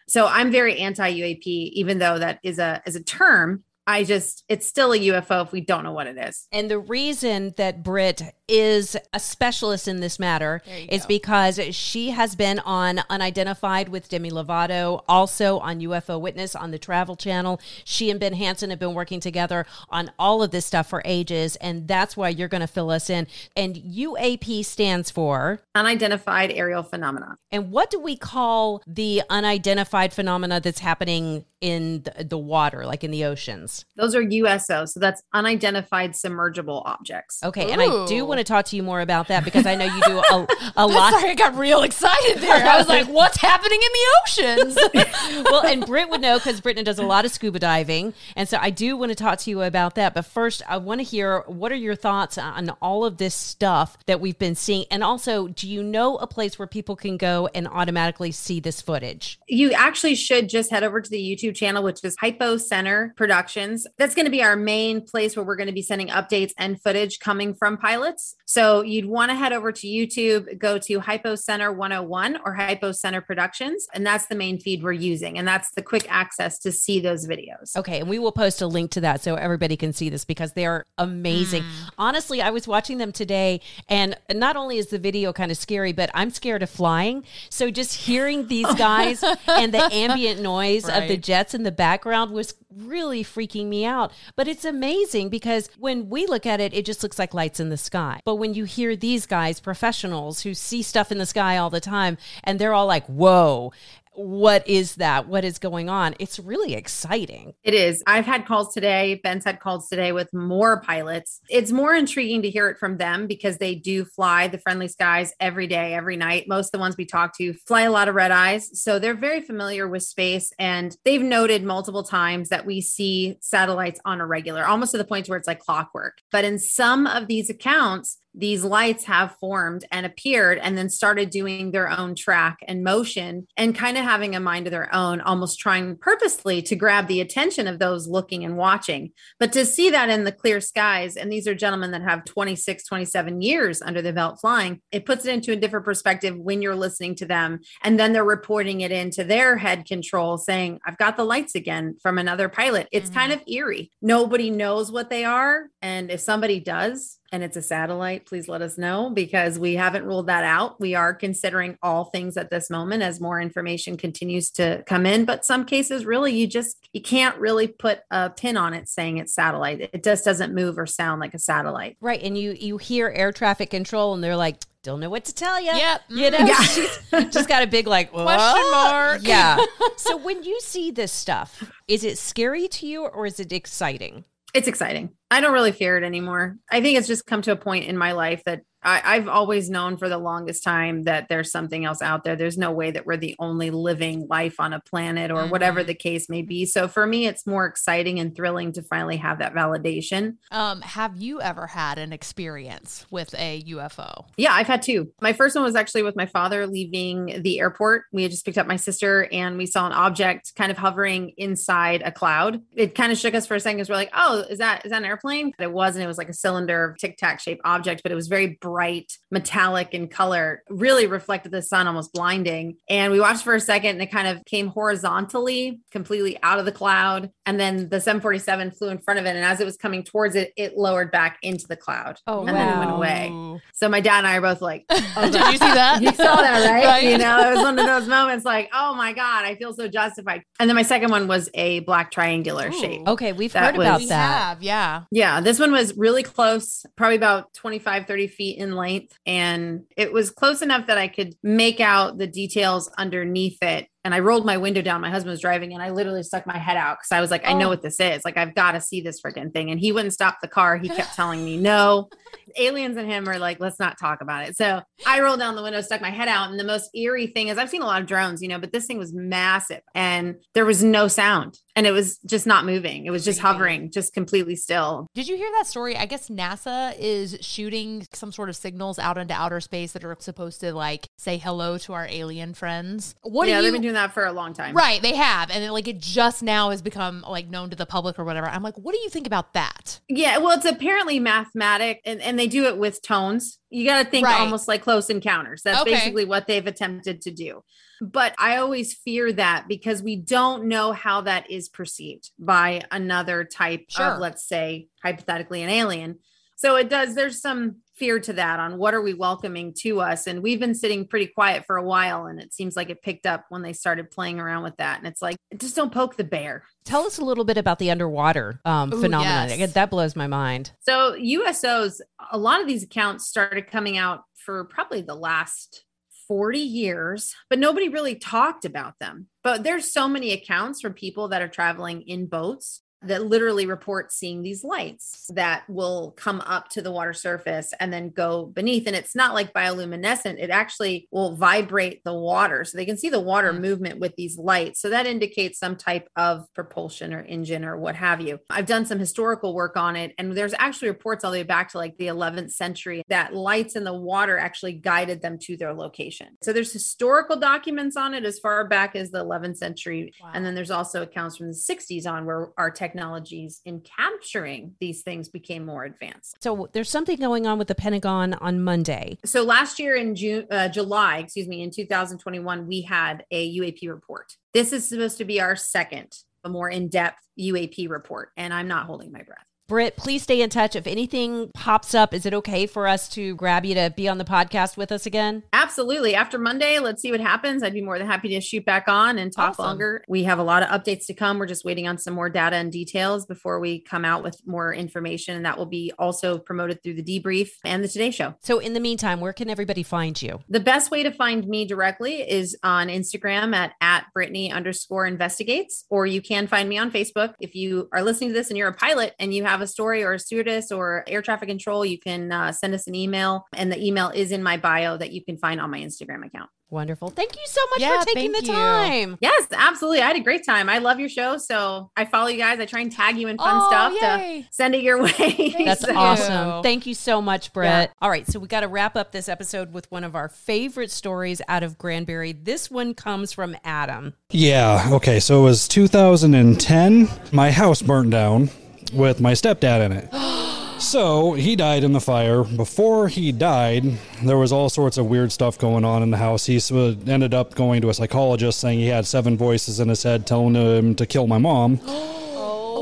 So 0.07 0.25
I'm 0.25 0.51
very 0.51 0.79
anti 0.79 1.12
UAP, 1.12 1.45
even 1.45 2.00
though 2.00 2.19
that 2.19 2.39
is 2.43 2.59
a 2.59 2.81
is 2.86 2.95
a 2.95 3.03
term. 3.03 3.63
I 3.88 4.03
just 4.03 4.43
it's 4.50 4.67
still 4.67 4.93
a 4.93 5.00
UFO 5.00 5.45
if 5.45 5.51
we 5.51 5.62
don't 5.62 5.83
know 5.83 5.93
what 5.93 6.07
it 6.07 6.17
is. 6.17 6.48
And 6.51 6.69
the 6.69 6.79
reason 6.79 7.53
that 7.57 7.83
Britt 7.83 8.21
is 8.49 8.97
a 9.13 9.19
specialist 9.19 9.87
in 9.87 9.99
this 9.99 10.19
matter 10.19 10.61
is 10.89 11.03
go. 11.03 11.07
because 11.07 11.59
she 11.71 12.09
has 12.09 12.35
been 12.35 12.59
on 12.59 13.01
Unidentified 13.09 13.89
with 13.89 14.09
Demi 14.09 14.31
Lovato, 14.31 15.03
also 15.07 15.59
on 15.59 15.79
UFO 15.79 16.19
Witness 16.19 16.55
on 16.55 16.71
the 16.71 16.79
Travel 16.79 17.15
Channel. 17.15 17.61
She 17.83 18.09
and 18.09 18.19
Ben 18.19 18.33
Hansen 18.33 18.69
have 18.69 18.79
been 18.79 18.93
working 18.93 19.19
together 19.19 19.65
on 19.89 20.11
all 20.17 20.41
of 20.41 20.51
this 20.51 20.65
stuff 20.65 20.89
for 20.89 21.01
ages, 21.05 21.55
and 21.57 21.87
that's 21.87 22.17
why 22.17 22.29
you're 22.29 22.47
going 22.47 22.61
to 22.61 22.67
fill 22.67 22.89
us 22.89 23.09
in. 23.09 23.27
And 23.55 23.75
UAP 23.75 24.65
stands 24.65 25.11
for 25.11 25.61
Unidentified 25.75 26.51
aerial 26.51 26.83
phenomena. 26.83 27.37
And 27.51 27.71
what 27.71 27.89
do 27.89 27.99
we 27.99 28.15
call 28.15 28.83
the 28.87 29.23
unidentified 29.29 30.13
phenomena 30.13 30.59
that's 30.59 30.79
happening 30.79 31.45
in 31.61 32.05
the, 32.19 32.37
water, 32.37 32.85
like 32.85 33.03
in 33.03 33.11
the 33.11 33.25
oceans? 33.25 33.85
Those 33.95 34.15
are 34.15 34.21
USO. 34.21 34.85
So 34.85 34.99
that's 34.99 35.23
unidentified 35.33 36.11
submergible 36.11 36.83
objects. 36.85 37.43
Okay, 37.43 37.71
and 37.71 37.81
I 37.81 38.05
do 38.07 38.23
Ooh. 38.23 38.25
Want 38.39 38.48
to 38.48 38.53
talk 38.53 38.65
to 38.65 38.75
you 38.75 38.84
more 38.84 39.01
about 39.01 39.27
that 39.27 39.43
because 39.43 39.65
I 39.65 39.75
know 39.75 39.86
you 39.86 40.01
do 40.03 40.19
a, 40.19 40.48
a 40.77 40.88
lot. 40.88 41.13
Sorry, 41.13 41.31
I 41.31 41.36
got 41.36 41.58
real 41.58 41.81
excited 41.81 42.38
there. 42.38 42.65
I 42.65 42.77
was 42.77 42.88
like, 42.88 43.08
what's 43.10 43.38
happening 43.38 43.79
in 43.81 43.91
the 43.91 44.55
oceans? 44.63 45.43
well, 45.51 45.65
and 45.65 45.86
Britt 45.86 46.10
would 46.10 46.22
know 46.22 46.38
because 46.38 46.62
Brittany 46.62 46.86
does 46.86 47.00
a 47.00 47.03
lot 47.03 47.25
of 47.25 47.31
scuba 47.31 47.60
diving. 47.60 48.13
And 48.36 48.48
so 48.48 48.58
I 48.62 48.69
do 48.69 48.96
want 48.96 49.10
to 49.10 49.15
talk 49.15 49.39
to 49.39 49.50
you 49.50 49.62
about 49.62 49.96
that. 49.96 50.13
But 50.13 50.25
first, 50.25 50.62
I 50.69 50.77
want 50.77 51.00
to 51.00 51.03
hear 51.03 51.43
what 51.48 51.72
are 51.72 51.75
your 51.75 51.96
thoughts 51.96 52.38
on 52.38 52.69
all 52.81 53.03
of 53.03 53.17
this 53.17 53.36
stuff 53.36 53.98
that 54.05 54.22
we've 54.22 54.39
been 54.39 54.55
seeing? 54.55 54.86
And 54.89 55.03
also, 55.03 55.50
do 55.50 55.67
you 55.67 55.84
know 55.84 56.15
a 56.17 56.27
place 56.27 56.58
where 56.58 56.67
people 56.67 56.96
can 56.96 57.17
go 57.17 57.50
and 57.53 57.67
automatically 57.67 58.31
see 58.31 58.62
this 58.62 58.81
footage? 58.81 59.39
You 59.48 59.74
actually 59.74 60.15
should 60.15 60.48
just 60.48 60.72
head 60.72 60.84
over 60.84 61.01
to 61.01 61.10
the 61.10 61.17
YouTube 61.17 61.55
channel, 61.55 61.84
which 61.84 62.03
is 62.03 62.15
Hypo 62.22 62.58
Center 62.58 63.13
Productions. 63.17 63.86
That's 63.98 64.15
going 64.15 64.25
to 64.25 64.31
be 64.31 64.43
our 64.43 64.55
main 64.55 65.01
place 65.01 65.36
where 65.36 65.46
we're 65.46 65.58
going 65.58 65.67
to 65.67 65.74
be 65.74 65.81
sending 65.81 66.08
updates 66.08 66.51
and 66.58 66.81
footage 66.81 67.19
coming 67.19 67.53
from 67.53 67.77
pilots. 67.77 68.28
So 68.45 68.81
you'd 68.81 69.05
want 69.05 69.31
to 69.31 69.36
head 69.36 69.53
over 69.53 69.71
to 69.71 69.88
YouTube, 69.88 70.57
go 70.57 70.77
to 70.79 71.00
Hypo 71.00 71.36
Center 71.36 71.71
101 71.71 72.39
or 72.45 72.53
Hypo 72.53 72.91
Center 72.91 73.21
Productions, 73.21 73.88
and 73.93 74.05
that's 74.05 74.27
the 74.27 74.36
main 74.36 74.59
feed 74.59 74.83
we're 74.83 74.91
using. 74.91 75.38
And 75.38 75.48
that's 75.48 75.71
the 75.71 75.81
quick 75.81 76.05
access 76.09 76.57
to 76.59 76.71
see 76.71 77.00
those 77.00 77.27
videos. 77.27 77.75
Okay, 77.75 78.00
and 78.00 78.09
we 78.09 78.19
will 78.19 78.31
post 78.31 78.62
a 78.62 78.67
link 78.67 78.91
to 78.91 79.01
that 79.01 79.21
so 79.21 79.36
everybody 79.36 79.77
can 79.77 79.93
see 79.93 80.09
this 80.09 80.25
because 80.25 80.53
they're 80.53 80.86
amazing. 80.98 81.63
Mm. 81.63 81.91
Honestly, 81.98 82.41
I 82.41 82.50
was 82.50 82.67
watching 82.67 82.98
them 82.98 83.12
today, 83.12 83.62
and 83.88 84.17
not 84.33 84.55
only 84.55 84.77
is 84.77 84.88
the 84.88 85.00
video 85.00 85.33
kind 85.33 85.51
of 85.51 85.57
scary, 85.57 85.93
but 85.93 86.09
I'm 86.13 86.29
scared 86.29 86.63
of 86.63 86.69
flying. 86.69 87.24
So 87.50 87.71
just 87.71 87.93
hearing 87.95 88.48
these 88.48 88.71
guys 88.75 89.24
and 89.48 89.74
the 89.74 89.88
ambient 89.93 90.41
noise 90.41 90.88
of 90.88 91.07
the 91.07 91.17
jets 91.17 91.53
in 91.53 91.63
the 91.63 91.71
background 91.71 92.31
was 92.31 92.53
really 92.71 93.24
freaking 93.24 93.67
me 93.67 93.86
out. 93.86 94.12
But 94.36 94.48
it's 94.48 94.65
amazing 94.65 95.29
because 95.29 95.69
when 95.77 96.09
we 96.09 96.25
look 96.25 96.45
at 96.45 96.59
it, 96.59 96.74
it 96.74 96.86
just 96.86 97.03
looks 97.03 97.19
like 97.19 97.33
lights 97.33 97.59
in 97.59 97.69
the 97.69 97.77
sky. 97.77 98.18
But 98.25 98.35
when 98.35 98.53
you 98.53 98.65
hear 98.65 98.95
these 98.95 99.25
guys, 99.25 99.59
professionals 99.59 100.41
who 100.41 100.53
see 100.53 100.81
stuff 100.81 101.11
in 101.11 101.17
the 101.17 101.25
sky 101.25 101.57
all 101.57 101.69
the 101.69 101.79
time, 101.79 102.17
and 102.43 102.59
they're 102.59 102.73
all 102.73 102.88
like, 102.88 103.05
whoa. 103.05 103.71
What 104.19 104.67
is 104.67 104.95
that? 104.95 105.29
What 105.29 105.45
is 105.45 105.60
going 105.60 105.88
on? 105.88 106.13
It's 106.19 106.39
really 106.39 106.73
exciting. 106.73 107.53
It 107.63 107.73
is. 107.73 108.03
I've 108.05 108.25
had 108.25 108.45
calls 108.45 108.73
today. 108.73 109.21
Ben's 109.23 109.45
had 109.45 109.62
calls 109.62 109.88
today 109.88 110.12
with 110.12 110.34
more 110.34 110.82
pilots. 110.82 111.39
It's 111.49 111.71
more 111.71 111.95
intriguing 111.95 112.41
to 112.41 112.49
hear 112.49 112.67
it 112.67 112.77
from 112.77 112.97
them 112.97 113.27
because 113.27 113.60
they 113.60 113.75
do 113.75 114.03
fly 114.03 114.49
the 114.49 114.58
friendly 114.58 114.89
skies 114.89 115.34
every 115.39 115.67
day, 115.67 115.93
every 115.93 116.17
night. 116.17 116.49
Most 116.49 116.67
of 116.67 116.71
the 116.73 116.79
ones 116.79 116.97
we 116.97 117.05
talk 117.05 117.38
to 117.38 117.53
fly 117.53 117.84
a 117.84 117.91
lot 117.91 118.10
of 118.10 118.15
red 118.15 118.32
eyes. 118.32 118.84
So 118.84 118.99
they're 118.99 119.15
very 119.15 119.39
familiar 119.39 119.88
with 119.88 120.03
space. 120.03 120.51
And 120.60 120.97
they've 121.05 121.23
noted 121.23 121.63
multiple 121.63 122.03
times 122.03 122.49
that 122.49 122.65
we 122.65 122.82
see 122.82 123.38
satellites 123.39 124.01
on 124.03 124.19
a 124.19 124.27
regular, 124.27 124.65
almost 124.65 124.91
to 124.91 124.97
the 124.97 125.05
point 125.05 125.29
where 125.29 125.38
it's 125.38 125.47
like 125.47 125.60
clockwork. 125.60 126.17
But 126.29 126.43
in 126.43 126.60
some 126.60 127.08
of 127.08 127.27
these 127.27 127.49
accounts, 127.49 128.17
these 128.33 128.63
lights 128.63 129.05
have 129.05 129.35
formed 129.39 129.85
and 129.91 130.05
appeared 130.05 130.57
and 130.59 130.77
then 130.77 130.89
started 130.89 131.29
doing 131.29 131.71
their 131.71 131.89
own 131.89 132.15
track 132.15 132.59
and 132.67 132.83
motion 132.83 133.47
and 133.57 133.75
kind 133.75 133.97
of 133.97 134.03
having 134.03 134.35
a 134.35 134.39
mind 134.39 134.67
of 134.67 134.71
their 134.71 134.93
own, 134.93 135.21
almost 135.21 135.59
trying 135.59 135.97
purposely 135.97 136.61
to 136.61 136.75
grab 136.75 137.07
the 137.07 137.21
attention 137.21 137.67
of 137.67 137.79
those 137.79 138.07
looking 138.07 138.43
and 138.43 138.57
watching. 138.57 139.11
But 139.39 139.53
to 139.53 139.65
see 139.65 139.89
that 139.89 140.09
in 140.09 140.23
the 140.23 140.31
clear 140.31 140.61
skies, 140.61 141.15
and 141.15 141.31
these 141.31 141.47
are 141.47 141.55
gentlemen 141.55 141.91
that 141.91 142.01
have 142.01 142.25
26, 142.25 142.85
27 142.85 143.41
years 143.41 143.81
under 143.81 144.01
the 144.01 144.13
belt 144.13 144.39
flying, 144.39 144.81
it 144.91 145.05
puts 145.05 145.25
it 145.25 145.33
into 145.33 145.51
a 145.51 145.55
different 145.55 145.85
perspective 145.85 146.37
when 146.37 146.61
you're 146.61 146.75
listening 146.75 147.15
to 147.15 147.25
them. 147.25 147.59
And 147.83 147.99
then 147.99 148.13
they're 148.13 148.23
reporting 148.23 148.81
it 148.81 148.91
into 148.91 149.23
their 149.23 149.57
head 149.57 149.85
control 149.85 150.37
saying, 150.37 150.79
I've 150.85 150.97
got 150.97 151.17
the 151.17 151.23
lights 151.23 151.55
again 151.55 151.97
from 152.01 152.17
another 152.17 152.49
pilot. 152.49 152.87
It's 152.91 153.09
kind 153.09 153.31
mm. 153.31 153.35
of 153.35 153.43
eerie. 153.47 153.91
Nobody 154.01 154.49
knows 154.49 154.91
what 154.91 155.09
they 155.09 155.25
are. 155.25 155.67
And 155.81 156.11
if 156.11 156.19
somebody 156.19 156.59
does, 156.59 157.18
and 157.31 157.43
it's 157.43 157.57
a 157.57 157.61
satellite, 157.61 158.25
please 158.25 158.47
let 158.47 158.61
us 158.61 158.77
know 158.77 159.09
because 159.09 159.59
we 159.59 159.75
haven't 159.75 160.05
ruled 160.05 160.27
that 160.27 160.43
out. 160.43 160.79
We 160.79 160.95
are 160.95 161.13
considering 161.13 161.77
all 161.81 162.05
things 162.05 162.37
at 162.37 162.49
this 162.49 162.69
moment 162.69 163.03
as 163.03 163.21
more 163.21 163.39
information 163.39 163.97
continues 163.97 164.49
to 164.51 164.83
come 164.87 165.05
in. 165.05 165.25
But 165.25 165.45
some 165.45 165.65
cases, 165.65 166.05
really, 166.05 166.33
you 166.35 166.47
just 166.47 166.87
you 166.93 167.01
can't 167.01 167.37
really 167.37 167.67
put 167.67 167.99
a 168.11 168.29
pin 168.29 168.57
on 168.57 168.73
it 168.73 168.89
saying 168.89 169.17
it's 169.17 169.33
satellite. 169.33 169.89
It 169.93 170.03
just 170.03 170.25
doesn't 170.25 170.53
move 170.53 170.77
or 170.77 170.85
sound 170.85 171.21
like 171.21 171.33
a 171.33 171.39
satellite. 171.39 171.97
Right. 172.01 172.21
And 172.21 172.37
you 172.37 172.55
you 172.59 172.77
hear 172.77 173.09
air 173.13 173.31
traffic 173.31 173.69
control 173.69 174.13
and 174.13 174.23
they're 174.23 174.35
like, 174.35 174.57
don't 174.81 174.99
know 174.99 175.09
what 175.09 175.25
to 175.25 175.33
tell 175.33 175.59
you. 175.59 175.71
Yep. 175.71 176.01
You 176.09 176.31
know, 176.31 176.37
Yeah. 176.39 176.55
Mm-hmm. 176.55 177.19
she's 177.23 177.33
just 177.33 177.49
got 177.49 177.63
a 177.63 177.67
big 177.67 177.85
like 177.85 178.11
Question 178.13 178.71
mark. 178.71 179.21
Yeah. 179.23 179.57
so 179.97 180.17
when 180.17 180.43
you 180.43 180.59
see 180.61 180.89
this 180.91 181.11
stuff, 181.11 181.69
is 181.87 182.03
it 182.03 182.17
scary 182.17 182.67
to 182.69 182.87
you 182.87 183.05
or 183.05 183.25
is 183.25 183.39
it 183.39 183.51
exciting? 183.51 184.23
It's 184.53 184.67
exciting. 184.67 185.12
I 185.29 185.41
don't 185.41 185.53
really 185.53 185.71
fear 185.71 185.97
it 185.97 186.03
anymore. 186.03 186.57
I 186.71 186.81
think 186.81 186.97
it's 186.97 187.07
just 187.07 187.25
come 187.25 187.41
to 187.43 187.51
a 187.51 187.55
point 187.55 187.85
in 187.85 187.97
my 187.97 188.13
life 188.13 188.43
that 188.45 188.62
I, 188.83 189.01
I've 189.03 189.27
always 189.27 189.69
known 189.69 189.97
for 189.97 190.09
the 190.09 190.17
longest 190.17 190.63
time 190.63 191.03
that 191.03 191.27
there's 191.29 191.51
something 191.51 191.85
else 191.85 192.01
out 192.01 192.23
there. 192.23 192.35
There's 192.35 192.57
no 192.57 192.71
way 192.71 192.91
that 192.91 193.05
we're 193.05 193.17
the 193.17 193.35
only 193.39 193.71
living 193.71 194.27
life 194.29 194.59
on 194.59 194.73
a 194.73 194.79
planet 194.79 195.31
or 195.31 195.47
whatever 195.47 195.83
the 195.83 195.93
case 195.93 196.29
may 196.29 196.41
be. 196.41 196.65
So 196.65 196.87
for 196.87 197.05
me, 197.05 197.27
it's 197.27 197.45
more 197.45 197.65
exciting 197.65 198.19
and 198.19 198.35
thrilling 198.35 198.71
to 198.73 198.81
finally 198.83 199.17
have 199.17 199.39
that 199.39 199.53
validation. 199.53 200.37
Um, 200.51 200.81
have 200.81 201.21
you 201.21 201.41
ever 201.41 201.67
had 201.67 201.97
an 201.97 202.13
experience 202.13 203.05
with 203.11 203.33
a 203.35 203.63
UFO? 203.63 204.25
Yeah, 204.37 204.53
I've 204.53 204.67
had 204.67 204.81
two. 204.81 205.11
My 205.21 205.33
first 205.33 205.55
one 205.55 205.63
was 205.63 205.75
actually 205.75 206.03
with 206.03 206.15
my 206.15 206.25
father 206.25 206.67
leaving 206.67 207.41
the 207.41 207.59
airport. 207.59 208.03
We 208.11 208.23
had 208.23 208.31
just 208.31 208.45
picked 208.45 208.57
up 208.57 208.67
my 208.67 208.77
sister 208.77 209.27
and 209.31 209.57
we 209.57 209.65
saw 209.65 209.85
an 209.85 209.93
object 209.93 210.53
kind 210.55 210.71
of 210.71 210.77
hovering 210.77 211.33
inside 211.37 212.01
a 212.05 212.11
cloud. 212.11 212.61
It 212.73 212.95
kind 212.95 213.11
of 213.11 213.17
shook 213.17 213.33
us 213.33 213.45
for 213.45 213.55
a 213.55 213.59
second 213.59 213.77
because 213.77 213.89
we're 213.89 213.95
like, 213.95 214.11
oh, 214.13 214.45
is 214.49 214.59
that 214.59 214.85
is 214.85 214.91
that 214.91 214.97
an 214.97 215.05
airplane? 215.05 215.51
But 215.57 215.65
it 215.65 215.71
wasn't. 215.71 216.03
It 216.03 216.07
was 216.07 216.17
like 216.17 216.29
a 216.29 216.33
cylinder 216.33 216.95
tic 216.99 217.17
tac 217.17 217.39
shaped 217.39 217.61
object, 217.65 218.03
but 218.03 218.11
it 218.11 218.15
was 218.15 218.27
very 218.27 218.57
bright 218.69 218.79
bright 218.89 219.17
metallic 219.32 219.93
in 219.93 220.08
color, 220.08 220.63
really 220.69 221.05
reflected 221.05 221.51
the 221.51 221.62
sun, 221.62 221.86
almost 221.88 222.13
blinding. 222.13 222.77
And 222.89 223.12
we 223.12 223.19
watched 223.19 223.43
for 223.43 223.53
a 223.55 223.60
second 223.60 223.91
and 223.91 224.01
it 224.01 224.10
kind 224.12 224.27
of 224.27 224.43
came 224.45 224.67
horizontally, 224.67 225.82
completely 225.91 226.38
out 226.43 226.60
of 226.60 226.65
the 226.65 226.71
cloud. 226.71 227.29
And 227.45 227.60
then 227.60 227.89
the 227.89 227.99
747 227.99 228.71
flew 228.71 228.89
in 228.89 228.99
front 228.99 229.19
of 229.19 229.25
it. 229.25 229.36
And 229.36 229.43
as 229.45 229.60
it 229.60 229.65
was 229.65 229.75
coming 229.77 230.03
towards 230.03 230.36
it, 230.36 230.53
it 230.55 230.77
lowered 230.77 231.12
back 231.12 231.38
into 231.41 231.65
the 231.67 231.75
cloud. 231.75 232.19
Oh, 232.27 232.45
and 232.45 232.55
then 232.55 232.67
it 232.75 232.79
went 232.79 232.91
away. 232.91 233.60
So 233.73 233.89
my 233.89 233.99
dad 234.01 234.19
and 234.19 234.27
I 234.27 234.38
are 234.38 234.41
both 234.41 234.62
like, 234.62 234.86
oh, 234.89 234.95
Did 235.32 235.34
you 235.36 235.51
see 235.53 235.58
that? 235.60 236.01
you 236.01 236.12
saw 236.13 236.36
that, 236.38 236.69
right? 236.69 236.86
Right. 236.86 237.03
You 237.03 237.17
know, 237.17 237.39
it 237.51 237.55
was 237.55 237.63
one 237.63 237.77
of 237.79 237.86
those 237.86 238.08
moments 238.08 238.45
like, 238.45 238.69
oh 238.73 238.95
my 238.95 239.13
God, 239.13 239.45
I 239.45 239.55
feel 239.55 239.73
so 239.73 239.88
justified. 239.88 240.43
And 240.60 240.69
then 240.69 240.75
my 240.75 240.84
second 240.84 241.12
one 241.12 241.27
was 241.27 241.49
a 241.53 241.79
black 241.82 242.12
triangular 242.12 242.71
shape. 242.71 243.08
Okay, 243.08 243.34
we've 243.34 243.53
That 243.53 243.75
heard 243.75 243.82
about 243.82 243.99
was- 244.01 244.10
that. 244.10 244.39
Have, 244.49 244.63
yeah. 244.63 245.03
Yeah, 245.12 245.41
this 245.41 245.60
one 245.60 245.71
was 245.71 245.95
really 245.97 246.23
close, 246.23 246.86
probably 246.95 247.15
about 247.15 247.53
25, 247.53 248.05
30 248.05 248.27
feet 248.27 248.59
in 248.60 248.76
length. 248.76 249.17
And 249.26 249.84
it 249.98 250.12
was 250.12 250.30
close 250.32 250.62
enough 250.62 250.88
that 250.88 250.98
I 250.98 251.08
could 251.08 251.36
make 251.43 251.80
out 251.80 252.17
the 252.17 252.28
details 252.28 252.89
underneath 252.98 253.58
it. 253.62 253.88
And 254.06 254.15
I 254.15 254.19
rolled 254.19 254.45
my 254.45 254.58
window 254.58 254.82
down. 254.82 255.02
My 255.02 255.10
husband 255.10 255.32
was 255.32 255.41
driving 255.41 255.74
and 255.74 255.84
I 255.84 255.89
literally 255.89 256.24
stuck 256.24 256.48
my 256.48 256.58
head 256.58 256.78
out 256.78 256.98
because 257.00 257.12
I 257.12 257.19
was 257.22 257.32
like, 257.32 257.45
I 257.48 257.54
know 257.54 257.65
Oh. 257.65 257.69
what 257.69 257.82
this 257.82 258.00
is. 258.00 258.22
Like, 258.24 258.38
I've 258.38 258.56
got 258.56 258.72
to 258.72 258.82
see 258.82 259.02
this 259.02 259.22
freaking 259.22 259.52
thing. 259.54 259.69
And 259.72 259.80
he 259.80 259.91
wouldn't 259.91 260.13
stop 260.13 260.38
the 260.41 260.48
car. 260.48 260.78
He 260.78 260.88
kept 260.88 261.13
telling 261.15 261.43
me, 261.43 261.58
no. 261.58 262.10
Aliens 262.58 262.98
and 262.98 263.10
him 263.12 263.28
are 263.28 263.38
like, 263.38 263.60
let's 263.60 263.78
not 263.80 263.98
talk 264.00 264.22
about 264.22 264.48
it. 264.48 264.56
So 264.56 264.82
I 265.06 265.22
rolled 265.22 265.39
down 265.39 265.56
the 265.56 265.62
window, 265.63 265.82
stuck 265.82 266.02
my 266.02 266.10
head 266.10 266.28
out. 266.30 266.50
And 266.50 266.60
the 266.60 266.63
most 266.63 266.89
eerie 266.95 267.28
thing 267.28 267.50
is, 267.50 267.58
I've 267.58 267.69
seen 267.69 267.82
a 267.82 267.86
lot 267.86 268.02
of 268.02 268.08
drones, 268.08 268.41
you 268.41 268.48
know, 268.48 268.58
but 268.60 268.72
this 268.72 268.86
thing 268.86 268.98
was 268.98 269.13
massive 269.13 269.82
and 269.93 270.36
there 270.56 270.65
was 270.65 270.82
no 270.84 271.08
sound 271.08 271.60
and 271.79 271.87
it 271.87 271.91
was 271.91 272.17
just 272.25 272.45
not 272.45 272.65
moving. 272.65 273.05
It 273.05 273.09
was 273.09 273.23
just 273.23 273.39
hovering, 273.39 273.89
just 273.89 274.13
completely 274.13 274.57
still. 274.57 275.07
Did 275.15 275.29
you 275.29 275.37
hear 275.37 275.49
that 275.53 275.65
story? 275.65 275.95
I 275.95 276.07
guess 276.07 276.27
NASA 276.27 276.93
is 276.99 277.37
shooting 277.39 278.05
some 278.11 278.33
sort 278.33 278.49
of 278.49 278.57
signals 278.57 278.99
out 278.99 279.17
into 279.17 279.33
outer 279.33 279.61
space 279.61 279.93
that 279.93 280.03
are 280.03 280.17
supposed 280.19 280.59
to 280.59 280.73
like 280.73 281.07
say 281.17 281.37
hello 281.37 281.77
to 281.77 281.93
our 281.93 282.05
alien 282.09 282.53
friends. 282.53 283.15
What 283.21 283.47
yeah, 283.47 283.59
do 283.59 283.61
they've 283.61 283.67
you 283.67 283.77
been 283.77 283.81
doing 283.81 283.93
that 283.93 284.13
for 284.13 284.25
a 284.25 284.33
long 284.33 284.51
time. 284.51 284.75
Right, 284.75 285.01
they 285.01 285.15
have. 285.15 285.49
And 285.51 285.63
it, 285.63 285.71
like 285.71 285.87
it 285.87 285.99
just 285.99 286.43
now 286.43 286.71
has 286.71 286.81
become 286.81 287.23
like 287.25 287.47
known 287.47 287.69
to 287.69 287.77
the 287.77 287.85
public 287.85 288.19
or 288.19 288.25
whatever. 288.25 288.49
I'm 288.49 288.61
like, 288.61 288.77
what 288.77 288.93
do 288.93 288.99
you 288.99 289.09
think 289.09 289.25
about 289.25 289.53
that? 289.53 290.01
Yeah, 290.09 290.39
well, 290.39 290.57
it's 290.57 290.65
apparently 290.65 291.17
mathematic, 291.21 292.01
and, 292.03 292.19
and 292.19 292.37
they 292.37 292.47
do 292.47 292.65
it 292.65 292.77
with 292.77 293.01
tones. 293.01 293.59
You 293.69 293.86
got 293.86 294.03
to 294.03 294.10
think 294.10 294.25
Right. 294.25 294.39
almost 294.41 294.67
like 294.67 294.82
close 294.82 295.10
encounters. 295.10 295.62
That's 295.63 295.82
Okay. 295.82 295.91
basically 295.93 296.25
what 296.25 296.47
they've 296.47 296.65
attempted 296.65 297.21
to 297.21 297.32
do. 297.32 297.63
But 298.01 298.34
I 298.38 298.58
always 298.58 298.93
fear 298.93 299.32
that 299.34 299.67
because 299.67 300.01
we 300.01 300.15
don't 300.15 300.65
know 300.65 300.91
how 300.93 301.21
that 301.21 301.51
is 301.51 301.69
perceived 301.69 302.32
by 302.39 302.82
another 302.91 303.43
type 303.43 303.86
Sure. 303.89 304.13
of, 304.13 304.19
let's 304.19 304.47
say, 304.47 304.88
hypothetically, 305.03 305.62
an 305.63 305.69
alien. 305.69 306.19
So 306.55 306.75
it 306.77 306.89
does, 306.89 307.13
there's 307.15 307.41
some 307.41 307.77
fear 307.99 308.19
to 308.21 308.33
that 308.33 308.59
on 308.59 308.77
what 308.77 308.93
are 308.93 309.01
we 309.01 309.13
welcoming 309.13 309.73
to 309.79 309.99
us. 309.99 310.25
And 310.25 310.41
we've 310.41 310.59
been 310.59 310.73
sitting 310.73 311.05
pretty 311.05 311.27
quiet 311.27 311.65
for 311.65 311.75
a 311.75 311.83
while, 311.83 312.25
and 312.25 312.39
it 312.39 312.53
seems 312.53 312.75
like 312.75 312.89
it 312.89 313.01
picked 313.01 313.25
up 313.25 313.45
when 313.49 313.62
they 313.62 313.73
started 313.73 314.09
playing 314.09 314.39
around 314.39 314.63
with 314.63 314.77
that. 314.77 314.97
And 314.97 315.05
it's 315.07 315.21
like, 315.21 315.35
just 315.57 315.75
don't 315.75 315.91
poke 315.91 316.15
the 316.15 316.23
bear. 316.23 316.63
Tell 316.85 317.05
us 317.05 317.17
a 317.19 317.25
little 317.25 317.43
bit 317.43 317.57
about 317.57 317.77
the 317.77 317.91
underwater 317.91 318.62
um, 318.63 318.93
Ooh, 318.93 319.01
phenomenon. 319.01 319.49
yes. 319.49 319.73
That 319.73 319.91
blows 319.91 320.15
my 320.15 320.27
mind. 320.27 320.71
So 320.79 321.15
USOs, 321.19 321.99
a 322.31 322.38
lot 322.38 322.62
of 322.62 322.67
these 322.67 322.83
accounts 322.83 323.27
started 323.27 323.69
coming 323.69 323.97
out 323.97 324.21
for 324.33 324.63
probably 324.63 325.01
the 325.01 325.15
last 325.15 325.83
40 326.29 326.59
years, 326.59 327.35
but 327.49 327.59
nobody 327.59 327.89
really 327.89 328.15
talked 328.15 328.63
about 328.63 328.93
them. 328.99 329.27
But 329.43 329.63
there's 329.63 329.91
so 329.91 330.07
many 330.07 330.31
accounts 330.31 330.79
from 330.79 330.93
people 330.93 331.27
that 331.29 331.41
are 331.41 331.47
traveling 331.47 332.03
in 332.03 332.27
boats 332.27 332.81
that 333.01 333.25
literally 333.25 333.65
report 333.65 334.12
seeing 334.12 334.41
these 334.41 334.63
lights 334.63 335.29
that 335.33 335.63
will 335.69 336.12
come 336.17 336.41
up 336.41 336.69
to 336.69 336.81
the 336.81 336.91
water 336.91 337.13
surface 337.13 337.73
and 337.79 337.93
then 337.93 338.09
go 338.09 338.45
beneath. 338.45 338.88
And 338.88 338.95
it's 338.95 339.15
not 339.15 339.33
like 339.33 339.53
bioluminescent, 339.53 340.38
it 340.39 340.49
actually 340.49 341.07
will 341.12 341.35
vibrate 341.35 342.03
the 342.03 342.13
water. 342.13 342.65
So 342.65 342.77
they 342.77 342.85
can 342.85 342.97
see 342.97 343.09
the 343.09 343.19
water 343.19 343.53
mm. 343.53 343.62
movement 343.62 343.99
with 343.99 344.15
these 344.15 344.38
lights. 344.38 344.81
So 344.81 344.89
that 344.89 345.05
indicates 345.05 345.59
some 345.59 345.75
type 345.75 346.09
of 346.15 346.45
propulsion 346.53 347.13
or 347.13 347.21
engine 347.21 347.63
or 347.63 347.77
what 347.77 347.95
have 347.95 348.21
you. 348.21 348.39
I've 348.49 348.65
done 348.65 348.85
some 348.85 348.99
historical 348.99 349.53
work 349.53 349.77
on 349.77 349.95
it, 349.95 350.13
and 350.17 350.35
there's 350.35 350.53
actually 350.57 350.89
reports 350.89 351.23
all 351.23 351.31
the 351.31 351.39
way 351.39 351.43
back 351.43 351.69
to 351.71 351.77
like 351.77 351.97
the 351.97 352.07
11th 352.07 352.51
century 352.51 353.03
that 353.07 353.33
lights 353.33 353.75
in 353.75 353.83
the 353.83 353.93
water 353.93 354.38
actually 354.38 354.73
guided 354.73 355.21
them 355.21 355.38
to 355.39 355.57
their 355.57 355.73
location. 355.73 356.38
So 356.41 356.53
there's 356.53 356.73
historical 356.73 357.38
documents 357.38 357.95
on 357.95 358.13
it 358.13 358.25
as 358.25 358.39
far 358.39 358.67
back 358.67 358.95
as 358.95 359.12
the 359.12 359.23
11th 359.23 359.57
century. 359.57 360.13
And 360.33 360.45
then 360.45 360.55
there's 360.55 360.71
also 360.71 361.01
accounts 361.01 361.38
from 361.38 361.47
the 361.47 361.53
60s 361.53 362.05
on 362.05 362.25
where 362.25 362.49
our 362.57 362.71
technologies 362.89 363.62
in 363.65 363.82
capturing 363.82 364.75
these 364.80 365.02
things 365.02 365.30
became 365.30 365.65
more 365.65 365.84
advanced. 365.84 366.38
So 366.41 366.69
there's 366.73 366.89
something 366.89 367.17
going 367.17 367.45
on 367.45 367.58
with 367.58 367.67
the 367.67 367.75
Pentagon 367.75 368.34
on 368.36 368.63
Monday. 368.63 369.17
So 369.25 369.43
last 369.43 369.80
year 369.80 369.95
in 369.95 370.15
June, 370.15 370.47
uh, 370.49 370.69
July, 370.69 371.19
excuse 371.19 371.47
me, 371.47 371.62
in 371.62 371.71
2021, 371.71 372.67
we 372.67 372.82
had 372.82 373.25
a 373.32 373.58
UAP 373.58 373.89
report. 373.89 374.34
This 374.54 374.73
is 374.73 374.88
supposed 374.88 375.17
to 375.19 375.25
be 375.25 375.39
our 375.39 375.56
second, 375.56 376.15
a 376.43 376.49
more 376.49 376.69
in-depth 376.69 377.21
UAP 377.39 377.89
report, 377.89 378.30
and 378.38 378.54
I'm 378.54 378.67
not 378.67 378.86
holding 378.86 379.12
my 379.12 379.21
breath. 379.23 379.45
Britt, 379.69 379.95
please 379.97 380.23
stay 380.23 380.41
in 380.41 380.49
touch. 380.49 380.75
If 380.75 380.88
anything 380.88 381.51
pops 381.53 381.93
up, 381.93 382.12
is 382.12 382.25
it 382.25 382.34
okay 382.34 382.65
for 382.65 382.88
us 382.88 383.08
to 383.10 383.36
grab 383.36 383.63
you 383.65 383.75
to 383.75 383.93
be 383.95 384.10
on 384.10 384.17
the 384.17 384.25
podcast 384.25 384.77
with 384.77 384.91
us 384.91 385.05
again? 385.05 385.43
Absolutely. 385.53 386.15
After 386.15 386.39
Monday, 386.39 386.79
let's 386.79 387.03
see 387.03 387.12
what 387.12 387.19
happens. 387.21 387.62
I'd 387.62 387.73
be 387.73 387.82
more 387.84 387.99
than 387.99 388.08
happy 388.08 388.29
to 388.29 388.41
shoot 388.41 388.65
back 388.65 388.88
on 388.88 389.19
and 389.19 389.32
talk 389.32 389.51
Awesome. 389.51 389.65
longer. 389.65 390.03
We 390.08 390.23
have 390.23 390.39
a 390.39 390.43
lot 390.43 390.63
of 390.63 390.69
updates 390.69 391.05
to 391.05 391.13
come. 391.13 391.38
We're 391.38 391.45
just 391.45 391.63
waiting 391.63 391.88
on 391.88 391.99
some 391.99 392.15
more 392.15 392.29
data 392.29 392.55
and 392.55 392.71
details 392.71 393.27
before 393.27 393.60
we 393.60 393.79
come 393.79 394.03
out 394.05 394.23
with 394.23 394.41
more 394.43 394.73
information. 394.73 395.36
And 395.36 395.45
that 395.45 395.55
will 395.60 395.67
be 395.67 395.93
also 395.99 396.39
promoted 396.39 396.82
through 396.82 396.95
the 396.95 397.03
debrief 397.03 397.49
and 397.63 397.84
the 397.84 397.88
Today 397.88 398.10
Show. 398.10 398.34
So, 398.41 398.58
in 398.58 398.73
the 398.73 398.79
meantime, 398.79 399.19
where 399.19 399.34
can 399.34 399.51
everybody 399.51 399.84
find 399.84 400.19
you? 400.19 400.39
The 400.49 400.60
best 400.60 400.89
way 400.89 401.03
to 401.03 401.12
find 401.12 401.47
me 401.47 401.65
directly 401.65 402.27
is 402.27 402.58
on 402.63 402.88
Instagram 402.88 403.53
at, 403.55 403.73
at 403.82 404.08
Brittany 404.15 404.51
underscore 404.51 405.05
investigates, 405.05 405.86
or 405.91 406.08
you 406.08 406.23
can 406.23 406.47
find 406.47 406.67
me 406.67 406.79
on 406.79 406.89
Facebook. 406.89 407.36
If 407.39 407.53
you 407.53 407.88
are 407.93 408.01
listening 408.01 408.32
to 408.32 408.34
this 408.34 408.49
and 408.49 408.58
you're 408.58 408.67
a 408.69 408.73
pilot 408.73 409.13
and 409.19 409.32
you 409.32 409.43
have 409.45 409.59
a 409.62 409.67
story 409.67 410.04
or 410.04 410.13
a 410.13 410.19
stewardess 410.19 410.72
or 410.72 411.04
air 411.08 411.22
traffic 411.22 411.48
control, 411.50 411.86
you 411.86 411.98
can 412.00 412.32
uh, 412.32 412.52
send 412.52 412.74
us 412.74 412.88
an 412.88 412.95
email. 412.95 413.45
And 413.56 413.72
the 413.72 413.84
email 413.84 414.10
is 414.10 414.32
in 414.32 414.43
my 414.43 414.58
bio 414.58 414.98
that 414.98 415.12
you 415.12 415.24
can 415.24 415.38
find 415.38 415.60
on 415.62 415.69
my 415.72 415.80
Instagram 415.80 416.26
account. 416.26 416.50
Wonderful. 416.72 417.10
Thank 417.10 417.36
you 417.36 417.41
so 417.48 417.62
much 417.72 417.80
Yeah, 417.82 418.00
for 418.00 418.06
taking 418.06 418.32
the 418.32 418.41
thank 418.41 418.48
you. 418.48 418.54
time. 418.54 419.17
Yes, 419.22 419.48
absolutely. 419.52 420.02
I 420.04 420.06
had 420.06 420.17
a 420.17 420.19
great 420.19 420.45
time. 420.45 420.69
I 420.69 420.78
love 420.78 421.00
your 421.00 421.10
show. 421.10 421.38
So 421.39 421.89
I 421.98 422.06
follow 422.06 422.28
you 422.28 422.38
guys. 422.38 422.60
I 422.60 422.67
try 422.67 422.82
and 422.82 422.91
tag 422.91 423.17
you 423.17 423.28
in 423.28 423.38
fun 423.39 423.50
Oh, 423.60 423.69
stuff 423.72 423.93
yay. 424.00 424.41
to 424.43 424.48
send 424.54 424.76
it 424.76 424.84
your 424.84 425.02
way. 425.02 425.56
That's 425.65 425.82
So- 425.82 425.95
awesome. 425.95 426.62
Thank 426.62 426.86
you 426.86 426.93
so 426.93 427.24
much, 427.24 427.54
Britt. 427.54 427.89
All 428.04 428.10
right, 428.12 428.28
so 428.28 428.38
we 428.38 428.48
got 428.48 428.60
to 428.60 428.67
wrap 428.67 428.95
up 428.95 429.12
this 429.12 429.28
episode 429.28 429.74
with 429.74 429.89
one 429.91 430.04
of 430.04 430.15
our 430.15 430.30
favorite 430.30 430.91
stories 430.91 431.41
out 431.48 431.63
of 431.63 431.80
Granbury. 431.80 432.34
This 432.34 432.69
one 432.69 432.93
comes 432.93 433.34
from 433.34 433.58
Adam. 433.63 434.13
Yeah, 434.30 434.89
okay, 434.91 435.19
so 435.19 435.39
it 435.39 435.43
was 435.45 435.67
2010. 435.67 437.10
My 437.32 437.50
house 437.50 437.82
burnt 437.82 438.12
down 438.12 438.52
with 438.91 439.19
my 439.19 439.34
stepdad 439.34 439.86
in 439.86 439.91
it. 439.91 440.10
So 440.80 441.34
he 441.34 441.58
died 441.58 441.84
in 441.84 441.91
the 441.91 441.99
fire. 441.99 442.45
Before 442.45 443.10
he 443.10 443.34
died, 443.34 443.84
there 444.23 444.38
was 444.38 444.54
all 444.54 444.69
sorts 444.69 444.97
of 444.97 445.08
weird 445.08 445.34
stuff 445.34 445.60
going 445.60 445.84
on 445.84 446.04
in 446.04 446.10
the 446.10 446.15
house. 446.15 446.45
He 446.45 446.56
uh, 446.71 446.95
ended 447.06 447.34
up 447.34 447.54
going 447.54 447.82
to 447.82 447.89
a 447.89 447.93
psychologist 447.93 448.62
saying 448.62 448.80
he 448.80 448.88
had 448.88 449.06
seven 449.06 449.36
voices 449.36 449.82
in 449.82 449.89
his 449.89 450.04
head 450.04 450.25
telling 450.25 450.56
him 450.56 450.95
to 450.95 451.06
kill 451.06 451.28
my 451.28 451.38
mom. 451.38 451.82
Oh. 451.86 452.28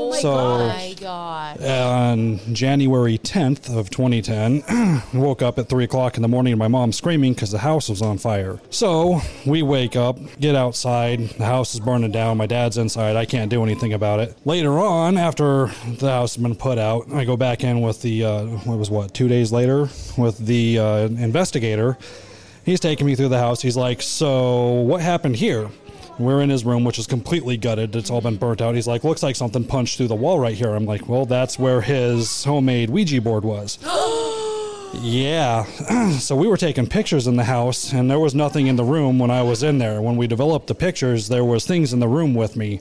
Oh 0.08 0.70
my 0.70 0.94
So- 0.94 1.00
god. 1.00 1.62
On 1.62 2.40
January 2.54 3.18
10th 3.18 3.74
of 3.76 3.90
2010, 3.90 4.62
I 4.68 5.02
woke 5.14 5.42
up 5.42 5.58
at 5.58 5.68
3 5.68 5.84
o'clock 5.84 6.16
in 6.16 6.22
the 6.22 6.28
morning 6.28 6.52
and 6.54 6.58
my 6.58 6.68
mom 6.68 6.92
screaming 6.92 7.34
because 7.34 7.50
the 7.50 7.58
house 7.58 7.88
was 7.88 8.00
on 8.00 8.16
fire. 8.18 8.58
So 8.70 9.20
we 9.44 9.62
wake 9.62 9.96
up, 9.96 10.18
get 10.40 10.54
outside, 10.54 11.20
the 11.30 11.44
house 11.44 11.74
is 11.74 11.80
burning 11.80 12.10
down, 12.12 12.36
my 12.38 12.46
dad's 12.46 12.78
inside, 12.78 13.16
I 13.16 13.26
can't 13.26 13.50
do 13.50 13.62
anything 13.62 13.92
about 13.92 14.20
it. 14.20 14.34
Later 14.44 14.78
on, 14.78 15.18
after 15.18 15.66
the 15.98 16.08
house 16.10 16.34
has 16.36 16.42
been 16.42 16.54
put 16.56 16.78
out, 16.78 17.12
I 17.12 17.24
go 17.24 17.36
back 17.36 17.62
in 17.62 17.80
with 17.82 18.00
the, 18.02 18.24
uh, 18.24 18.44
what 18.64 18.78
was 18.78 18.90
what, 18.90 19.12
two 19.12 19.28
days 19.28 19.52
later, 19.52 19.88
with 20.16 20.38
the 20.38 20.78
uh, 20.78 20.98
investigator. 21.08 21.98
He's 22.64 22.80
taking 22.80 23.06
me 23.06 23.14
through 23.14 23.28
the 23.28 23.38
house. 23.38 23.62
He's 23.62 23.76
like, 23.76 24.02
So 24.02 24.70
what 24.72 25.00
happened 25.00 25.36
here? 25.36 25.68
We're 26.18 26.42
in 26.42 26.50
his 26.50 26.64
room, 26.64 26.84
which 26.84 26.98
is 26.98 27.06
completely 27.06 27.56
gutted. 27.56 27.94
It's 27.94 28.10
all 28.10 28.20
been 28.20 28.36
burnt 28.36 28.60
out. 28.60 28.74
He's 28.74 28.88
like, 28.88 29.04
looks 29.04 29.22
like 29.22 29.36
something 29.36 29.64
punched 29.64 29.96
through 29.96 30.08
the 30.08 30.16
wall 30.16 30.40
right 30.40 30.56
here. 30.56 30.74
I'm 30.74 30.84
like, 30.84 31.08
well, 31.08 31.26
that's 31.26 31.58
where 31.58 31.80
his 31.80 32.42
homemade 32.44 32.90
Ouija 32.90 33.20
board 33.20 33.44
was. 33.44 33.78
yeah. 34.94 35.64
so 36.18 36.34
we 36.34 36.48
were 36.48 36.56
taking 36.56 36.88
pictures 36.88 37.28
in 37.28 37.36
the 37.36 37.44
house, 37.44 37.92
and 37.92 38.10
there 38.10 38.18
was 38.18 38.34
nothing 38.34 38.66
in 38.66 38.74
the 38.74 38.84
room 38.84 39.18
when 39.18 39.30
I 39.30 39.42
was 39.42 39.62
in 39.62 39.78
there. 39.78 40.02
When 40.02 40.16
we 40.16 40.26
developed 40.26 40.66
the 40.66 40.74
pictures, 40.74 41.28
there 41.28 41.44
was 41.44 41.64
things 41.64 41.92
in 41.92 42.00
the 42.00 42.08
room 42.08 42.34
with 42.34 42.56
me. 42.56 42.80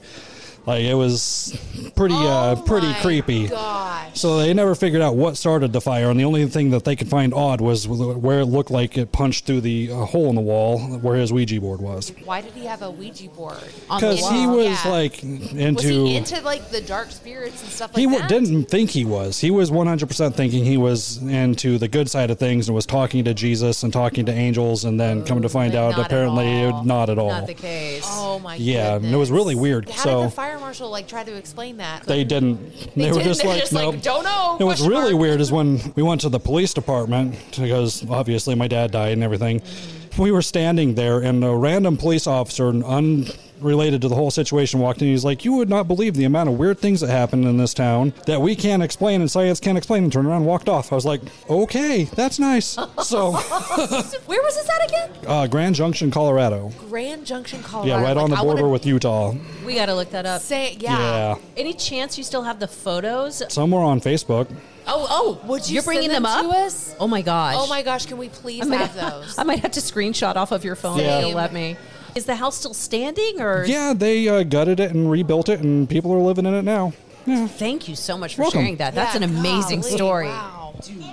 Like 0.67 0.83
it 0.83 0.95
was 0.95 1.57
pretty 1.95 2.13
uh 2.15 2.55
pretty 2.63 2.93
creepy. 2.95 3.47
Gosh. 3.47 4.19
So 4.19 4.37
they 4.37 4.53
never 4.53 4.75
figured 4.75 5.01
out 5.01 5.15
what 5.15 5.37
started 5.37 5.71
the 5.71 5.79
fire, 5.79 6.09
and 6.09 6.19
the 6.19 6.25
only 6.25 6.45
thing 6.47 6.71
that 6.71 6.83
they 6.83 6.95
could 6.95 7.07
find 7.07 7.33
odd 7.33 7.61
was 7.61 7.87
where 7.87 8.39
it 8.41 8.45
looked 8.47 8.69
like 8.71 8.97
it 8.97 9.11
punched 9.13 9.45
through 9.45 9.61
the 9.61 9.91
uh, 9.91 9.95
hole 10.05 10.27
in 10.29 10.35
the 10.35 10.41
wall 10.41 10.79
where 10.79 11.15
his 11.15 11.31
Ouija 11.31 11.61
board 11.61 11.79
was. 11.79 12.11
Why 12.25 12.41
did 12.41 12.51
he 12.53 12.65
have 12.65 12.81
a 12.81 12.91
Ouija 12.91 13.29
board? 13.29 13.57
Because 13.83 14.19
he 14.29 14.45
was 14.47 14.83
Yeah. 14.83 14.91
like 14.91 15.11
Was 15.23 15.53
into. 15.53 15.87
he 15.87 16.15
into 16.17 16.41
like 16.41 16.69
the 16.69 16.81
dark 16.81 17.11
spirits 17.11 17.61
and 17.61 17.71
stuff 17.71 17.93
like 17.93 17.99
he 17.99 18.17
that? 18.17 18.27
didn't 18.27 18.65
think 18.65 18.89
he 18.89 19.05
was. 19.05 19.39
He 19.39 19.51
was 19.51 19.71
100% 19.71 20.33
thinking 20.35 20.65
he 20.65 20.77
was 20.77 21.17
into 21.17 21.77
the 21.77 21.87
good 21.87 22.09
side 22.09 22.29
of 22.31 22.39
things 22.39 22.67
and 22.67 22.75
was 22.75 22.85
talking 22.85 23.23
to 23.25 23.33
Jesus 23.33 23.83
and 23.83 23.93
talking 23.93 24.25
to 24.25 24.33
angels, 24.33 24.83
and 24.83 24.99
then 24.99 25.23
come 25.23 25.41
to 25.43 25.49
find 25.49 25.75
out, 25.75 25.93
at 25.97 26.07
apparently, 26.07 26.65
all. 26.65 26.83
not 26.83 27.09
at 27.09 27.17
all. 27.17 27.29
Not 27.29 27.47
the 27.47 27.53
case. 27.53 28.03
Oh 28.07 28.39
my 28.39 28.57
god. 28.57 28.61
yeah, 28.61 28.95
and 28.95 29.05
it 29.05 29.15
was 29.15 29.31
really 29.31 29.55
weird. 29.55 29.89
How 29.89 30.03
so 30.03 30.29
fire 30.57 30.65
marshal 30.67 30.89
like 30.89 31.07
try 31.07 31.23
to 31.23 31.35
explain 31.35 31.77
that? 31.77 32.03
they 32.03 32.23
didn't. 32.23 32.59
They, 32.95 33.03
They 33.03 33.07
were 33.11 33.17
didn't. 33.19 33.23
just 33.27 33.43
like, 33.45 33.59
just 33.59 33.73
like, 33.73 33.93
nope. 33.93 34.01
"Don't 34.01 34.23
know," 34.23 34.57
It 34.59 34.63
was 34.63 34.81
really 34.85 35.11
mark. 35.13 35.21
weird 35.21 35.41
is 35.41 35.51
when 35.51 35.79
we 35.95 36.03
went 36.03 36.21
to 36.21 36.29
the 36.29 36.39
police 36.39 36.73
department 36.73 37.35
because 37.59 38.07
obviously 38.09 38.55
my 38.55 38.67
dad 38.67 38.91
died 38.91 39.13
and 39.13 39.23
everything. 39.23 39.59
Mm-hmm. 39.61 40.06
We 40.17 40.31
were 40.31 40.41
standing 40.41 40.95
there, 40.95 41.19
and 41.19 41.43
a 41.43 41.55
random 41.55 41.95
police 41.97 42.25
officer, 42.27 42.69
unrelated 42.69 44.01
to 44.01 44.07
the 44.07 44.15
whole 44.15 44.31
situation, 44.31 44.79
walked 44.79 45.01
in. 45.01 45.07
He's 45.07 45.23
like, 45.25 45.45
"You 45.45 45.53
would 45.53 45.69
not 45.69 45.87
believe 45.87 46.15
the 46.15 46.23
amount 46.25 46.49
of 46.49 46.57
weird 46.57 46.79
things 46.79 47.01
that 47.01 47.09
happen 47.09 47.43
in 47.45 47.57
this 47.57 47.73
town 47.73 48.13
that 48.25 48.41
we 48.41 48.55
can't 48.55 48.81
explain 48.83 49.21
and 49.21 49.29
science 49.29 49.59
can't 49.59 49.77
explain." 49.77 50.03
And 50.03 50.11
turned 50.13 50.27
around, 50.27 50.37
and 50.37 50.45
walked 50.45 50.69
off. 50.69 50.91
I 50.91 50.95
was 50.95 51.05
like, 51.05 51.21
"Okay, 51.49 52.05
that's 52.15 52.39
nice." 52.39 52.77
So, 53.03 53.31
Where 54.25 54.41
was 54.41 54.55
this 54.55 54.69
at 54.69 54.87
again? 54.89 55.09
uh, 55.27 55.47
Grand 55.47 55.75
Junction, 55.75 56.11
Colorado. 56.11 56.71
Grand 56.89 57.25
Junction, 57.25 57.61
Colorado. 57.63 57.89
Yeah, 57.89 58.01
right 58.03 58.15
Like, 58.15 58.23
on 58.23 58.29
the 58.29 58.37
I 58.37 58.41
border 58.41 58.61
wanna 58.63 58.73
with 58.73 58.85
Utah. 58.85 59.33
We 59.65 59.75
got 59.75 59.87
to 59.87 59.95
look 59.95 60.11
that 60.11 60.25
up. 60.25 60.41
Say 60.41 60.77
yeah. 60.79 60.97
Yeah. 60.99 61.35
Any 61.57 61.73
chance 61.73 62.17
you 62.17 62.23
still 62.23 62.43
have 62.43 62.59
the 62.59 62.67
photos? 62.67 63.43
Somewhere 63.49 63.81
on 63.83 64.01
Facebook. 64.01 64.47
Oh, 64.89 65.05
oh, 65.09 65.47
would 65.47 65.67
you 65.69 65.75
You're 65.75 65.83
bringing 65.83 66.09
send 66.11 66.23
them 66.23 66.25
up? 66.25 66.43
to 66.45 66.49
us? 66.59 66.95
Oh 66.99 67.07
my 67.07 67.21
gosh. 67.21 67.55
Oh 67.57 67.67
my 67.67 67.81
gosh, 67.83 68.05
can 68.05 68.17
we 68.17 68.29
please 68.29 68.63
I 68.63 68.69
might, 68.69 68.77
have 68.77 68.95
those? 68.95 69.37
I 69.37 69.43
might 69.43 69.59
have 69.59 69.71
to 69.71 69.79
screenshot 69.81 70.35
off 70.35 70.51
of 70.51 70.63
your 70.63 70.75
phone 70.75 70.99
Yeah. 70.99 71.19
if 71.19 71.25
you'll 71.27 71.35
let 71.35 71.51
me. 71.53 71.75
Is 72.15 72.25
the 72.25 72.35
house 72.35 72.57
still 72.57 72.73
standing 72.73 73.41
or? 73.41 73.65
Yeah, 73.65 73.93
they 73.93 74.27
uh, 74.27 74.43
gutted 74.43 74.79
it 74.79 74.91
and 74.91 75.11
rebuilt 75.11 75.49
it, 75.49 75.59
and 75.59 75.89
people 75.89 76.11
are 76.13 76.19
living 76.19 76.45
in 76.45 76.53
it 76.53 76.63
now. 76.63 76.93
Yeah. 77.25 77.45
Thank 77.47 77.89
you 77.89 77.95
so 77.95 78.17
much 78.17 78.35
for 78.35 78.43
Welcome. 78.43 78.61
sharing 78.61 78.75
that. 78.77 78.95
That's 78.95 79.13
Yeah, 79.13 79.23
an 79.23 79.29
amazing 79.37 79.81
golly, 79.81 79.91
story. 79.95 80.27
Wow, 80.27 80.75
dude. 80.81 81.03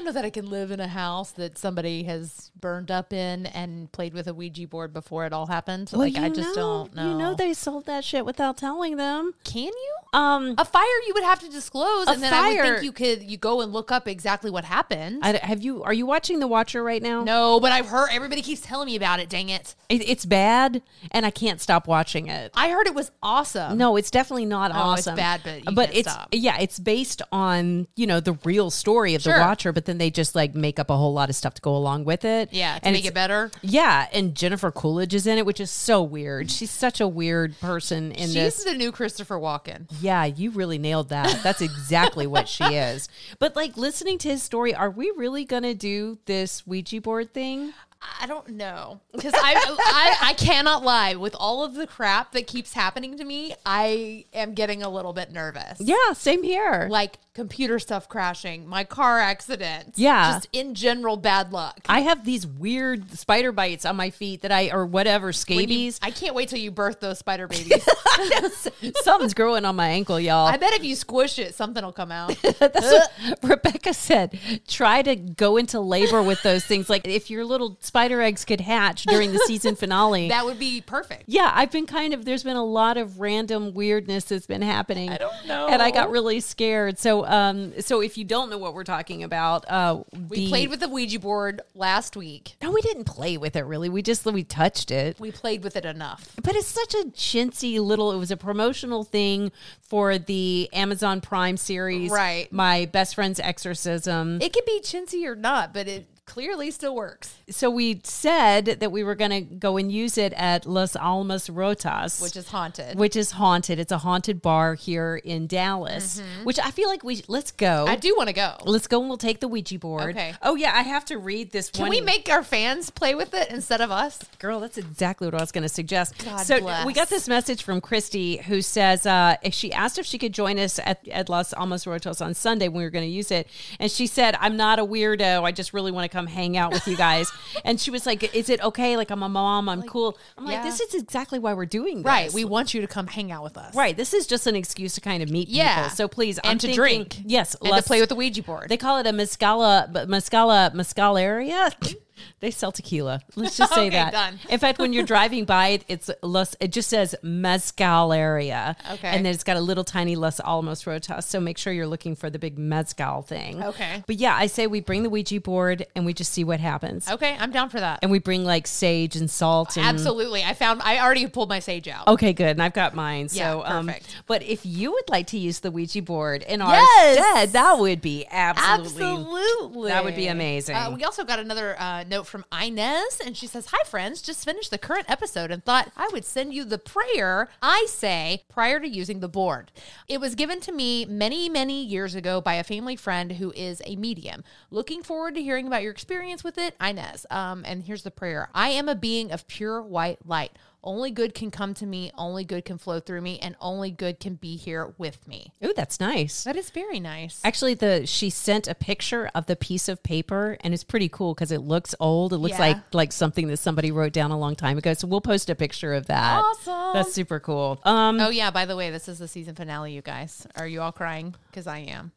Don't 0.00 0.06
know 0.06 0.12
that 0.12 0.24
I 0.24 0.30
can 0.30 0.48
live 0.48 0.70
in 0.70 0.80
a 0.80 0.88
house 0.88 1.32
that 1.32 1.58
somebody 1.58 2.04
has 2.04 2.50
burned 2.58 2.90
up 2.90 3.12
in 3.12 3.44
and 3.44 3.92
played 3.92 4.14
with 4.14 4.28
a 4.28 4.32
Ouija 4.32 4.66
board 4.66 4.94
before 4.94 5.26
it 5.26 5.32
all 5.34 5.44
happened. 5.46 5.90
Well, 5.92 6.00
like 6.00 6.16
I 6.16 6.30
just 6.30 6.56
know- 6.56 6.86
don't 6.86 6.94
know. 6.94 7.10
You 7.10 7.18
know 7.18 7.34
they 7.34 7.52
sold 7.52 7.84
that 7.84 8.02
shit 8.02 8.24
without 8.24 8.56
telling 8.56 8.96
them. 8.96 9.34
Can 9.44 9.64
you? 9.66 9.94
Um, 10.14 10.54
A 10.56 10.64
fire 10.64 10.82
you 11.06 11.12
would 11.14 11.22
have 11.24 11.38
to 11.40 11.50
disclose, 11.50 12.08
and 12.08 12.22
then 12.22 12.32
I 12.32 12.48
would 12.48 12.56
fire- 12.58 12.72
think 12.76 12.84
you 12.84 12.92
could 12.92 13.22
you 13.30 13.36
go 13.36 13.60
and 13.60 13.72
look 13.74 13.92
up 13.92 14.08
exactly 14.08 14.50
what 14.50 14.64
happened. 14.64 15.20
I, 15.22 15.36
have 15.36 15.62
you? 15.62 15.82
Are 15.84 15.92
you 15.92 16.06
watching 16.06 16.40
The 16.40 16.46
Watcher 16.48 16.82
right 16.82 17.02
now? 17.02 17.22
no, 17.22 17.60
but 17.60 17.70
I've 17.70 17.86
heard 17.86 18.08
everybody 18.10 18.40
keeps 18.40 18.62
telling 18.62 18.86
me 18.86 18.96
about 18.96 19.20
it. 19.20 19.28
Dang 19.28 19.50
it! 19.50 19.74
It, 19.90 20.08
it's 20.08 20.24
bad, 20.24 20.80
and 21.12 21.24
I 21.26 21.30
can't 21.30 21.60
stop 21.60 21.86
watching 21.86 22.26
it. 22.28 22.50
I 22.56 22.70
heard 22.70 22.86
it 22.86 22.94
was 22.94 23.10
awesome. 23.22 23.76
No, 23.76 23.96
it's 23.96 24.10
definitely 24.10 24.46
not 24.46 24.72
Oh, 24.74 24.92
it's 24.94 25.02
awesome. 25.06 25.16
bad, 25.16 25.42
but 25.44 25.74
but 25.74 25.94
it's 25.94 26.10
stop. 26.10 26.28
yeah, 26.32 26.58
it's 26.58 26.78
based 26.80 27.20
on 27.30 27.86
you 27.96 28.06
know 28.06 28.18
the 28.18 28.32
real 28.44 28.70
story 28.70 29.14
of 29.14 29.22
Sure. 29.22 29.34
the 29.34 29.40
Watcher, 29.40 29.72
but 29.72 29.84
then 29.90 29.98
they 29.98 30.10
just 30.10 30.34
like 30.34 30.54
make 30.54 30.78
up 30.78 30.88
a 30.88 30.96
whole 30.96 31.12
lot 31.12 31.28
of 31.28 31.34
stuff 31.36 31.54
to 31.54 31.62
go 31.62 31.76
along 31.76 32.04
with 32.04 32.24
it. 32.24 32.52
Yeah, 32.52 32.78
to 32.78 32.84
and 32.86 32.94
make 32.94 33.04
it 33.04 33.12
better. 33.14 33.50
Yeah, 33.60 34.06
and 34.12 34.34
Jennifer 34.34 34.70
Coolidge 34.70 35.12
is 35.14 35.26
in 35.26 35.36
it, 35.36 35.44
which 35.44 35.60
is 35.60 35.70
so 35.70 36.02
weird. 36.02 36.50
She's 36.50 36.70
such 36.70 37.00
a 37.00 37.08
weird 37.08 37.58
person 37.60 38.12
in 38.12 38.26
She's 38.28 38.34
this. 38.34 38.64
the 38.64 38.74
new 38.74 38.92
Christopher 38.92 39.36
Walken. 39.36 39.90
Yeah, 40.00 40.24
you 40.24 40.52
really 40.52 40.78
nailed 40.78 41.08
that. 41.08 41.40
That's 41.42 41.60
exactly 41.60 42.26
what 42.26 42.48
she 42.48 42.62
is. 42.64 43.08
But 43.40 43.56
like 43.56 43.76
listening 43.76 44.18
to 44.18 44.28
his 44.28 44.42
story, 44.42 44.74
are 44.74 44.90
we 44.90 45.12
really 45.16 45.44
gonna 45.44 45.74
do 45.74 46.18
this 46.26 46.66
Ouija 46.66 47.00
board 47.00 47.34
thing? 47.34 47.72
I 48.20 48.26
don't 48.26 48.48
know 48.50 49.00
because 49.12 49.34
I, 49.34 49.54
I 49.56 50.30
I 50.30 50.32
cannot 50.34 50.82
lie 50.82 51.16
with 51.16 51.34
all 51.38 51.62
of 51.64 51.74
the 51.74 51.86
crap 51.86 52.32
that 52.32 52.46
keeps 52.46 52.72
happening 52.72 53.18
to 53.18 53.24
me. 53.24 53.54
I 53.66 54.24
am 54.32 54.54
getting 54.54 54.82
a 54.82 54.88
little 54.88 55.12
bit 55.12 55.30
nervous. 55.32 55.78
Yeah, 55.80 56.12
same 56.14 56.42
here. 56.42 56.88
like 56.90 57.18
computer 57.32 57.78
stuff 57.78 58.08
crashing, 58.08 58.66
my 58.66 58.84
car 58.84 59.18
accident. 59.20 59.92
Yeah. 59.96 60.32
just 60.32 60.48
in 60.52 60.74
general 60.74 61.16
bad 61.16 61.52
luck. 61.52 61.78
I 61.88 62.00
have 62.00 62.24
these 62.24 62.46
weird 62.46 63.12
spider 63.18 63.52
bites 63.52 63.84
on 63.86 63.96
my 63.96 64.10
feet 64.10 64.42
that 64.42 64.50
I 64.52 64.70
or 64.70 64.84
whatever 64.84 65.26
When 65.26 65.32
you- 65.32 65.32
scabies. 65.34 66.00
I 66.02 66.10
can't 66.10 66.34
wait 66.34 66.48
till 66.48 66.58
you 66.58 66.70
birth 66.70 67.00
those 67.00 67.18
spider 67.18 67.46
babies. 67.48 67.86
Something's 69.02 69.34
growing 69.34 69.64
on 69.64 69.76
my 69.76 69.88
ankle, 69.88 70.18
y'all. 70.18 70.46
I 70.46 70.56
bet 70.56 70.72
if 70.74 70.84
you 70.84 70.94
squish 70.96 71.38
it, 71.38 71.54
something 71.54 71.84
will 71.84 71.92
come 71.92 72.12
out. 72.12 72.36
That's 72.58 72.80
what 72.80 73.38
Rebecca 73.42 73.94
said. 73.94 74.38
Try 74.68 75.02
to 75.02 75.16
go 75.16 75.56
into 75.56 75.80
labor 75.80 76.22
with 76.22 76.42
those 76.42 76.64
things. 76.64 76.90
Like 76.90 77.06
if 77.06 77.30
your 77.30 77.44
little 77.44 77.76
spider 77.90 78.22
eggs 78.22 78.44
could 78.44 78.60
hatch 78.60 79.02
during 79.02 79.32
the 79.32 79.40
season 79.46 79.74
finale. 79.74 80.28
that 80.36 80.44
would 80.44 80.60
be 80.60 80.80
perfect. 80.80 81.24
yeah, 81.26 81.50
I've 81.52 81.72
been 81.72 81.86
kind 81.86 82.14
of. 82.14 82.24
There's 82.24 82.44
been 82.44 82.56
a 82.56 82.64
lot 82.64 82.96
of 82.96 83.18
random 83.18 83.74
weirdness 83.74 84.26
that's 84.26 84.46
been 84.46 84.62
happening. 84.62 85.10
I 85.10 85.16
don't 85.16 85.46
know. 85.48 85.66
and 85.66 85.82
I 85.82 85.90
got 85.90 86.08
really 86.12 86.38
scared. 86.38 87.00
So, 87.00 87.26
um, 87.26 87.72
so 87.80 88.00
if 88.00 88.16
you 88.16 88.22
don't 88.24 88.48
know 88.48 88.58
what 88.58 88.74
we're 88.74 88.84
talking 88.84 89.24
about, 89.24 89.68
uh, 89.68 90.04
We 90.28 90.36
the- 90.36 90.48
played 90.48 90.70
with 90.70 90.78
the 90.78 90.88
Ouija 90.88 91.18
board 91.18 91.62
last 91.74 92.16
week. 92.16 92.54
No, 92.62 92.70
we 92.70 92.80
didn't 92.80 93.04
play 93.06 93.36
with 93.36 93.56
it 93.56 93.64
really. 93.64 93.88
We 93.88 94.02
just 94.02 94.24
we 94.24 94.44
touched 94.44 94.92
it. 94.92 95.18
We 95.18 95.32
played 95.32 95.64
with 95.64 95.74
it 95.74 95.84
enough. 95.84 96.36
But 96.40 96.54
it's 96.54 96.68
such 96.68 96.94
a 96.94 97.06
chintzy 97.08 97.80
little. 97.80 98.12
It 98.12 98.18
was 98.18 98.30
a 98.30 98.36
promotional 98.36 99.02
thing 99.02 99.50
for 99.80 100.16
the 100.16 100.68
Amazon 100.72 101.20
Prime 101.20 101.56
series, 101.56 102.12
Right. 102.12 102.52
My 102.52 102.86
best 102.86 103.16
friend's 103.16 103.40
exorcism. 103.40 104.40
It 104.40 104.52
could 104.52 104.64
be 104.64 104.80
chintzy 104.80 105.26
or 105.26 105.34
not, 105.34 105.74
but 105.74 105.88
it 105.88 106.06
clearly 106.30 106.70
still 106.70 106.94
works, 106.94 107.36
so 107.48 107.68
we 107.68 108.00
said 108.04 108.64
that 108.66 108.92
we 108.92 109.02
were 109.02 109.16
going 109.16 109.32
to 109.32 109.40
go 109.40 109.76
and 109.76 109.90
use 109.90 110.16
it 110.16 110.32
at 110.34 110.64
Las 110.64 110.94
Almas 110.94 111.48
Rotas, 111.48 112.22
which 112.22 112.36
is 112.36 112.48
haunted. 112.48 112.96
which 112.96 113.16
is 113.16 113.32
haunted. 113.32 113.80
It's 113.80 113.90
a 113.90 113.98
haunted 113.98 114.40
bar 114.40 114.74
here 114.74 115.16
in 115.16 115.48
Dallas, 115.48 116.22
which 116.44 116.60
I 116.60 116.70
feel 116.70 116.88
like 116.88 117.02
we 117.02 117.24
let's 117.26 117.50
go. 117.50 117.66
Mm-hmm. 117.66 117.90
I 117.90 117.96
do 117.96 118.14
want 118.16 118.28
to 118.28 118.32
go. 118.32 118.54
Let's 118.64 118.86
go 118.86 119.00
and 119.00 119.08
we'll 119.08 119.18
take 119.18 119.40
the 119.40 119.48
Ouija 119.48 119.80
board. 119.80 120.10
Okay. 120.10 120.34
Oh 120.40 120.54
yeah, 120.54 120.70
I 120.72 120.82
have 120.82 121.04
to 121.06 121.18
read 121.18 121.50
this 121.50 121.66
one. 121.72 121.72
Can 121.72 121.82
one. 121.82 121.90
we 121.90 122.00
make 122.00 122.30
our 122.30 122.44
fans 122.44 122.90
play 122.90 123.16
with 123.16 123.34
it 123.34 123.50
instead 123.50 123.80
of 123.80 123.90
us? 123.90 124.20
Girl, 124.38 124.60
that's 124.60 124.78
exactly 124.78 125.26
what 125.26 125.34
I 125.34 125.40
was 125.40 125.50
going 125.50 125.62
to 125.62 125.68
suggest. 125.68 126.16
God 126.24 126.38
so 126.38 126.60
bless. 126.60 126.86
we 126.86 126.92
got 126.92 127.08
this 127.08 127.26
message 127.26 127.64
from 127.64 127.80
Christy 127.80 128.36
who 128.36 128.62
says 128.62 129.04
uh, 129.04 129.36
if 129.42 129.52
she 129.52 129.72
asked 129.72 129.98
if 129.98 130.06
she 130.06 130.16
could 130.16 130.32
join 130.32 130.60
us 130.60 130.78
at, 130.78 131.06
at 131.08 131.28
Los 131.28 131.52
Alamos 131.54 131.86
Rotos 131.86 132.24
on 132.24 132.34
Sunday 132.34 132.68
when 132.68 132.78
we 132.78 132.84
were 132.84 132.90
going 132.90 133.08
to 133.08 133.12
use 133.12 133.32
it, 133.32 133.48
and 133.80 133.90
she 133.90 134.06
said, 134.06 134.36
"I'm 134.38 134.56
not 134.56 134.78
a 134.78 134.84
weirdo. 134.84 135.42
I 135.42 135.50
just 135.50 135.74
really 135.74 135.90
want 135.90 136.04
to 136.04 136.08
come 136.08 136.19
hang 136.26 136.56
out 136.56 136.72
with 136.72 136.86
you 136.86 136.96
guys." 136.96 137.30
and 137.64 137.80
she 137.80 137.90
was 137.90 138.06
like, 138.06 138.34
"Is 138.34 138.48
it 138.48 138.62
okay? 138.62 138.96
Like 138.96 139.10
I'm 139.10 139.22
a 139.22 139.28
mom. 139.28 139.68
I'm 139.68 139.82
cool." 139.82 140.16
I'm 140.38 140.44
like, 140.46 140.62
"This 140.62 140.80
is 140.80 140.94
exactly 140.94 141.38
why 141.38 141.54
we're 141.54 141.66
doing 141.66 141.98
this." 141.98 142.06
Right. 142.06 142.32
We 142.32 142.44
want 142.44 142.74
you 142.74 142.80
to 142.80 142.86
come 142.86 143.06
hang 143.06 143.30
out 143.32 143.42
with 143.42 143.56
us. 143.56 143.74
Right. 143.74 143.96
This 143.96 144.14
is 144.14 144.26
just 144.26 144.46
an 144.46 144.56
excuse 144.56 144.94
to 144.94 145.00
kind 145.00 145.22
of 145.22 145.30
meet 145.30 145.48
Yeah. 145.48 145.82
people. 145.84 145.96
So 145.96 146.08
please, 146.08 146.38
And 146.38 146.52
I'm 146.52 146.58
to 146.58 146.66
thinking- 146.66 146.76
drink. 146.76 147.16
Yes. 147.24 147.54
And 147.60 147.70
let's- 147.70 147.84
to 147.84 147.88
play 147.88 148.00
with 148.00 148.08
the 148.08 148.14
Ouija 148.14 148.42
board. 148.42 148.68
They 148.68 148.76
call 148.76 148.98
it 148.98 149.06
a 149.06 149.10
mescala, 149.12 149.92
but 149.92 150.08
mescala, 150.08 150.74
mescalaria. 150.74 151.72
They 152.40 152.50
sell 152.50 152.72
tequila. 152.72 153.20
Let's 153.36 153.56
just 153.56 153.74
say 153.74 153.80
Okay, 153.88 153.96
that. 153.96 154.12
done. 154.12 154.38
In 154.48 154.58
fact, 154.58 154.78
when 154.78 154.92
you're 154.92 155.04
driving 155.04 155.44
by 155.44 155.68
it, 155.68 155.84
it's 155.88 156.10
Los, 156.22 156.56
it 156.60 156.72
just 156.72 156.88
says 156.88 157.14
mezcal 157.22 158.12
area. 158.12 158.76
Okay. 158.92 159.08
And 159.08 159.24
then 159.26 159.34
it's 159.34 159.44
got 159.44 159.56
a 159.56 159.60
little 159.60 159.84
tiny 159.84 160.16
Los 160.16 160.40
Alamos 160.40 160.84
Rotas. 160.84 161.24
So 161.24 161.40
make 161.40 161.58
sure 161.58 161.72
you're 161.72 161.86
looking 161.86 162.14
for 162.16 162.30
the 162.30 162.38
big 162.38 162.58
mezcal 162.58 163.22
thing. 163.22 163.62
Okay. 163.62 164.02
But 164.06 164.16
yeah, 164.16 164.34
I 164.34 164.46
say 164.46 164.66
we 164.66 164.80
bring 164.80 165.02
the 165.02 165.10
Ouija 165.10 165.40
board 165.40 165.86
and 165.94 166.06
we 166.06 166.12
just 166.14 166.32
see 166.32 166.44
what 166.44 166.60
happens. 166.60 167.08
okay, 167.10 167.36
I'm 167.38 167.50
down 167.50 167.68
for 167.68 167.80
that. 167.80 167.98
And 168.02 168.10
we 168.10 168.18
bring 168.18 168.44
like 168.44 168.66
sage 168.66 169.16
and 169.16 169.30
salt 169.30 169.76
and 169.76 169.86
Absolutely. 169.86 170.42
I 170.44 170.54
found 170.54 170.80
I 170.82 170.98
already 171.00 171.26
pulled 171.26 171.48
my 171.48 171.58
sage 171.58 171.88
out. 171.88 172.06
Okay, 172.08 172.32
good. 172.32 172.46
And 172.50 172.62
I've 172.62 172.72
got 172.72 172.94
mine. 172.94 173.28
So, 173.28 173.38
Yeah, 173.38 173.52
um, 173.78 173.86
perfect. 173.86 174.16
but 174.26 174.42
if 174.42 174.64
you 174.64 174.92
would 174.92 175.08
like 175.08 175.26
to 175.28 175.38
use 175.38 175.60
the 175.60 175.70
Ouija 175.70 176.02
board 176.02 176.42
in 176.42 176.60
our 176.62 176.72
Yes! 176.74 177.18
stead, 177.18 177.52
that 177.52 177.78
would 177.78 178.00
be 178.00 178.26
absolutely, 178.30 179.04
Absolutely. 179.04 179.88
that 179.90 180.04
would 180.04 180.16
be 180.16 180.26
amazing. 180.28 180.76
Uh, 180.76 180.90
we 180.94 181.04
also 181.04 181.24
got 181.24 181.38
another 181.38 181.76
uh, 181.78 182.04
note 182.10 182.26
from 182.26 182.44
Inez, 182.52 183.20
and 183.24 183.36
she 183.36 183.46
says, 183.46 183.68
Hi, 183.70 183.82
friends. 183.84 184.20
Just 184.20 184.44
finished 184.44 184.70
the 184.70 184.78
current 184.78 185.08
episode 185.08 185.50
and 185.50 185.64
thought 185.64 185.92
I 185.96 186.10
would 186.12 186.24
send 186.24 186.52
you 186.52 186.64
the 186.64 186.76
prayer 186.76 187.48
I 187.62 187.86
say 187.88 188.44
prior 188.48 188.80
to 188.80 188.88
using 188.88 189.20
the 189.20 189.28
board. 189.28 189.70
It 190.08 190.20
was 190.20 190.34
given 190.34 190.60
to 190.60 190.72
me 190.72 191.06
many, 191.06 191.48
many 191.48 191.82
years 191.82 192.14
ago 192.14 192.40
by 192.40 192.54
a 192.54 192.64
family 192.64 192.96
friend 192.96 193.32
who 193.32 193.52
is 193.52 193.80
a 193.86 193.96
medium. 193.96 194.44
Looking 194.70 195.02
forward 195.02 195.34
to 195.36 195.42
hearing 195.42 195.66
about 195.66 195.82
your 195.82 195.92
experience 195.92 196.44
with 196.44 196.58
it, 196.58 196.74
Inez. 196.80 197.24
Um, 197.30 197.62
and 197.64 197.84
here's 197.84 198.02
the 198.02 198.10
prayer 198.10 198.50
I 198.54 198.70
am 198.70 198.88
a 198.88 198.94
being 198.94 199.30
of 199.30 199.46
pure 199.46 199.80
white 199.80 200.26
light. 200.26 200.52
Only 200.82 201.10
good 201.10 201.34
can 201.34 201.50
come 201.50 201.74
to 201.74 201.86
me, 201.86 202.10
only 202.16 202.44
good 202.44 202.64
can 202.64 202.78
flow 202.78 203.00
through 203.00 203.20
me, 203.20 203.38
and 203.40 203.56
only 203.60 203.90
good 203.90 204.20
can 204.20 204.34
be 204.34 204.56
here 204.56 204.94
with 204.98 205.26
me. 205.28 205.52
Oh, 205.62 205.72
that's 205.76 206.00
nice. 206.00 206.44
That 206.44 206.56
is 206.56 206.70
very 206.70 207.00
nice. 207.00 207.40
Actually, 207.44 207.74
the 207.74 208.06
she 208.06 208.30
sent 208.30 208.68
a 208.68 208.74
picture 208.74 209.30
of 209.34 209.46
the 209.46 209.56
piece 209.56 209.88
of 209.88 210.02
paper, 210.02 210.56
and 210.62 210.72
it's 210.74 210.84
pretty 210.84 211.08
cool 211.08 211.34
because 211.34 211.52
it 211.52 211.60
looks 211.62 211.94
old. 212.00 212.32
It 212.32 212.38
looks 212.38 212.58
Yeah. 212.58 212.66
like 212.68 212.94
like 212.94 213.12
something 213.12 213.48
that 213.48 213.58
somebody 213.58 213.90
wrote 213.90 214.12
down 214.12 214.30
a 214.30 214.38
long 214.38 214.56
time 214.56 214.78
ago. 214.78 214.94
So 214.94 215.06
we'll 215.06 215.20
post 215.20 215.50
a 215.50 215.54
picture 215.54 215.94
of 215.94 216.06
that. 216.06 216.42
Awesome. 216.44 216.94
That's 216.94 217.12
super 217.12 217.40
cool. 217.40 217.80
Um, 217.84 218.20
oh 218.20 218.30
yeah, 218.30 218.50
by 218.50 218.64
the 218.64 218.76
way, 218.76 218.90
this 218.90 219.08
is 219.08 219.18
the 219.18 219.28
season 219.28 219.54
finale, 219.54 219.92
you 219.92 220.02
guys. 220.02 220.46
Are 220.56 220.66
you 220.66 220.80
all 220.80 220.92
crying? 220.92 221.34
Because 221.50 221.66
I 221.66 221.78
am. 221.78 222.12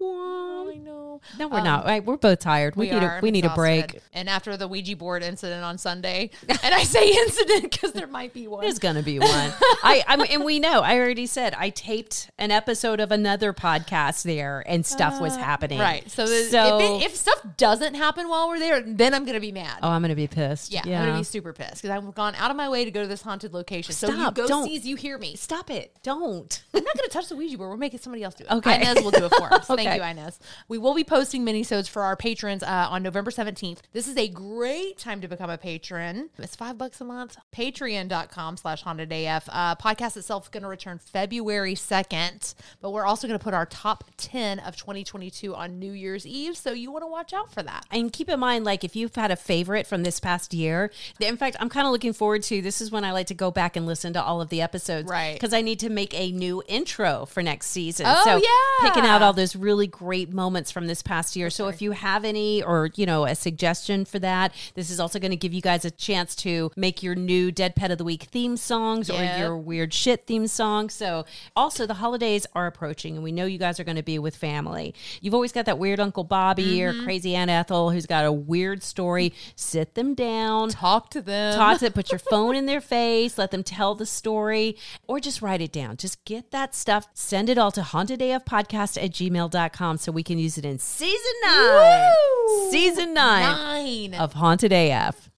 I 0.00 0.76
know. 0.82 1.20
no, 1.38 1.48
we're 1.48 1.58
Um, 1.58 1.64
not. 1.64 1.84
Right, 1.86 2.04
We're 2.04 2.16
both 2.16 2.38
tired. 2.38 2.76
We, 2.76 2.90
need 2.90 3.02
are. 3.02 3.18
a 3.18 3.20
we 3.20 3.30
need 3.30 3.44
a 3.44 3.54
break. 3.54 4.00
And 4.12 4.28
after 4.28 4.56
the 4.56 4.68
Ouija 4.68 4.96
board 4.96 5.22
incident 5.22 5.64
on 5.64 5.78
Sunday, 5.78 6.30
and 6.48 6.74
I 6.74 6.82
say 6.82 7.08
incident 7.10 7.70
because 7.70 7.92
there 7.92 8.06
might 8.06 8.32
be 8.32 8.46
one. 8.48 8.62
There's 8.62 8.78
gonna 8.78 9.02
be 9.02 9.18
one. 9.18 9.28
I, 9.30 10.04
I 10.06 10.16
mean, 10.16 10.26
and 10.30 10.44
we 10.44 10.58
know. 10.60 10.80
I 10.80 10.98
already 10.98 11.26
said 11.26 11.54
I 11.58 11.70
taped 11.70 12.30
an 12.38 12.50
episode 12.50 13.00
of 13.00 13.10
another 13.12 13.52
podcast 13.52 14.22
there, 14.24 14.62
and 14.66 14.84
stuff 14.84 15.20
was 15.20 15.36
happening. 15.36 15.80
Uh, 15.80 15.84
Right. 15.88 16.10
So, 16.10 16.26
so 16.26 16.78
if, 16.80 17.02
it, 17.02 17.04
if 17.06 17.16
stuff 17.16 17.40
doesn't 17.56 17.94
happen 17.94 18.28
while 18.28 18.48
we're 18.48 18.58
there, 18.58 18.80
then 18.82 19.14
I'm 19.14 19.24
gonna 19.24 19.40
be 19.40 19.52
mad. 19.52 19.78
oh, 19.82 19.88
I'm 19.88 20.02
gonna 20.02 20.14
be 20.14 20.26
pissed. 20.26 20.72
Yeah, 20.72 20.82
I'm 20.84 21.06
gonna 21.06 21.18
be 21.18 21.24
super 21.24 21.52
pissed 21.52 21.82
because 21.82 21.90
I've 21.90 22.14
gone 22.14 22.34
out 22.34 22.50
of 22.50 22.56
my 22.56 22.68
way 22.68 22.84
to 22.84 22.90
go 22.90 23.02
to 23.02 23.06
this 23.08 23.22
haunted 23.22 23.54
location. 23.54 23.94
so 23.94 24.08
you 24.08 24.14
Stop, 24.14 24.34
go 24.34 24.46
don't. 24.46 24.66
sees, 24.68 24.84
you 24.86 24.96
hear 24.96 25.18
me. 25.18 25.36
Stop 25.36 25.70
it! 25.70 25.94
Don't. 26.02 26.62
I'm 26.74 26.82
not 26.84 26.96
gonna 26.96 27.08
touch 27.08 27.28
the 27.28 27.36
Ouija 27.36 27.56
board. 27.56 27.70
We're 27.70 27.76
making 27.76 28.00
somebody 28.00 28.22
else 28.24 28.34
do 28.34 28.44
it. 28.44 28.50
Okay. 28.50 28.76
Inez 28.76 29.02
will 29.02 29.10
do 29.10 29.24
it 29.26 29.34
for 29.36 29.52
us. 29.52 29.67
Okay. 29.70 29.84
Thank 29.84 30.02
you, 30.02 30.08
Inez. 30.08 30.38
We 30.68 30.78
will 30.78 30.94
be 30.94 31.04
posting 31.04 31.44
minisodes 31.44 31.88
for 31.88 32.02
our 32.02 32.16
patrons 32.16 32.62
uh, 32.62 32.86
on 32.90 33.02
November 33.02 33.30
17th. 33.30 33.78
This 33.92 34.08
is 34.08 34.16
a 34.16 34.28
great 34.28 34.98
time 34.98 35.20
to 35.20 35.28
become 35.28 35.50
a 35.50 35.58
patron. 35.58 36.30
It's 36.38 36.56
five 36.56 36.78
bucks 36.78 37.00
a 37.00 37.04
month. 37.04 37.36
Patreon.com 37.54 38.56
slash 38.56 38.82
Haunted 38.82 39.12
AF. 39.12 39.48
Uh, 39.50 39.74
podcast 39.76 40.16
itself 40.16 40.44
is 40.44 40.48
going 40.48 40.62
to 40.62 40.68
return 40.68 40.98
February 40.98 41.74
2nd, 41.74 42.54
but 42.80 42.90
we're 42.90 43.06
also 43.06 43.26
going 43.26 43.38
to 43.38 43.42
put 43.42 43.54
our 43.54 43.66
top 43.66 44.04
10 44.16 44.58
of 44.60 44.76
2022 44.76 45.54
on 45.54 45.78
New 45.78 45.92
Year's 45.92 46.26
Eve. 46.26 46.56
So 46.56 46.72
you 46.72 46.90
want 46.90 47.02
to 47.02 47.06
watch 47.06 47.32
out 47.32 47.52
for 47.52 47.62
that. 47.62 47.84
And 47.90 48.12
keep 48.12 48.28
in 48.28 48.40
mind, 48.40 48.64
like 48.64 48.84
if 48.84 48.96
you've 48.96 49.14
had 49.14 49.30
a 49.30 49.36
favorite 49.36 49.86
from 49.86 50.02
this 50.02 50.20
past 50.20 50.52
year, 50.52 50.90
in 51.20 51.36
fact, 51.36 51.56
I'm 51.60 51.68
kind 51.68 51.86
of 51.86 51.92
looking 51.92 52.12
forward 52.12 52.42
to 52.44 52.60
this 52.62 52.80
is 52.80 52.90
when 52.90 53.04
I 53.04 53.12
like 53.12 53.26
to 53.28 53.34
go 53.34 53.50
back 53.50 53.76
and 53.76 53.86
listen 53.86 54.12
to 54.14 54.22
all 54.22 54.40
of 54.40 54.48
the 54.48 54.60
episodes, 54.60 55.08
Right. 55.08 55.34
Because 55.34 55.52
I 55.52 55.62
need 55.62 55.80
to 55.80 55.88
make 55.90 56.12
a 56.18 56.32
new 56.32 56.62
intro 56.68 57.26
for 57.26 57.42
next 57.42 57.68
season. 57.68 58.06
Oh, 58.08 58.22
so 58.24 58.36
yeah. 58.36 58.88
picking 58.88 59.08
out 59.08 59.22
all 59.22 59.32
those 59.32 59.54
really 59.60 59.86
great 59.86 60.32
moments 60.32 60.70
from 60.70 60.86
this 60.86 61.02
past 61.02 61.36
year. 61.36 61.50
So 61.50 61.68
if 61.68 61.82
you 61.82 61.92
have 61.92 62.24
any 62.24 62.62
or 62.62 62.90
you 62.94 63.06
know 63.06 63.24
a 63.24 63.34
suggestion 63.34 64.04
for 64.04 64.18
that, 64.20 64.54
this 64.74 64.90
is 64.90 65.00
also 65.00 65.18
going 65.18 65.30
to 65.30 65.36
give 65.36 65.52
you 65.52 65.60
guys 65.60 65.84
a 65.84 65.90
chance 65.90 66.34
to 66.36 66.70
make 66.76 67.02
your 67.02 67.14
new 67.14 67.50
Dead 67.50 67.74
Pet 67.74 67.90
of 67.90 67.98
the 67.98 68.04
Week 68.04 68.24
theme 68.24 68.56
songs 68.56 69.08
Yep. 69.08 69.18
or 69.18 69.38
your 69.38 69.56
weird 69.56 69.92
shit 69.94 70.26
theme 70.26 70.46
song. 70.46 70.90
So 70.90 71.24
also 71.56 71.86
the 71.86 71.94
holidays 71.94 72.46
are 72.54 72.66
approaching, 72.66 73.14
and 73.14 73.24
we 73.24 73.32
know 73.32 73.44
you 73.46 73.58
guys 73.58 73.80
are 73.80 73.84
going 73.84 73.96
to 73.96 74.02
be 74.02 74.18
with 74.18 74.36
family. 74.36 74.94
You've 75.20 75.34
always 75.34 75.52
got 75.52 75.66
that 75.66 75.78
weird 75.78 76.00
Uncle 76.00 76.24
Bobby 76.24 76.82
or 76.82 76.92
mm-hmm. 76.92 77.04
crazy 77.04 77.34
Aunt 77.34 77.50
Ethel 77.50 77.90
who's 77.90 78.06
got 78.06 78.24
a 78.24 78.32
weird 78.32 78.82
story. 78.82 79.32
Sit 79.56 79.94
them 79.94 80.14
down, 80.14 80.70
talk 80.70 81.10
to 81.10 81.22
them, 81.22 81.54
talk 81.56 81.78
to 81.80 81.90
put 81.90 82.10
your 82.10 82.18
phone 82.30 82.54
in 82.56 82.66
their 82.66 82.80
face, 82.80 83.38
let 83.38 83.50
them 83.50 83.62
tell 83.62 83.94
the 83.94 84.06
story, 84.06 84.76
or 85.06 85.20
just 85.20 85.42
write 85.42 85.60
it 85.60 85.72
down. 85.72 85.96
Just 85.96 86.24
get 86.24 86.50
that 86.50 86.74
stuff, 86.74 87.08
send 87.14 87.48
it 87.48 87.58
all 87.58 87.72
to 87.72 87.80
hauntedafpodcast 87.80 89.02
at 89.02 89.10
gmail.com 89.38 89.98
so 89.98 90.12
we 90.12 90.22
can 90.22 90.38
use 90.38 90.58
it 90.58 90.64
in 90.64 90.78
season 90.78 91.32
nine. 91.44 92.10
Woo! 92.48 92.70
Season 92.70 93.14
nine, 93.14 94.10
Nine. 94.12 94.14
of 94.20 94.34
Haunted 94.34 94.72
AF. 94.72 95.26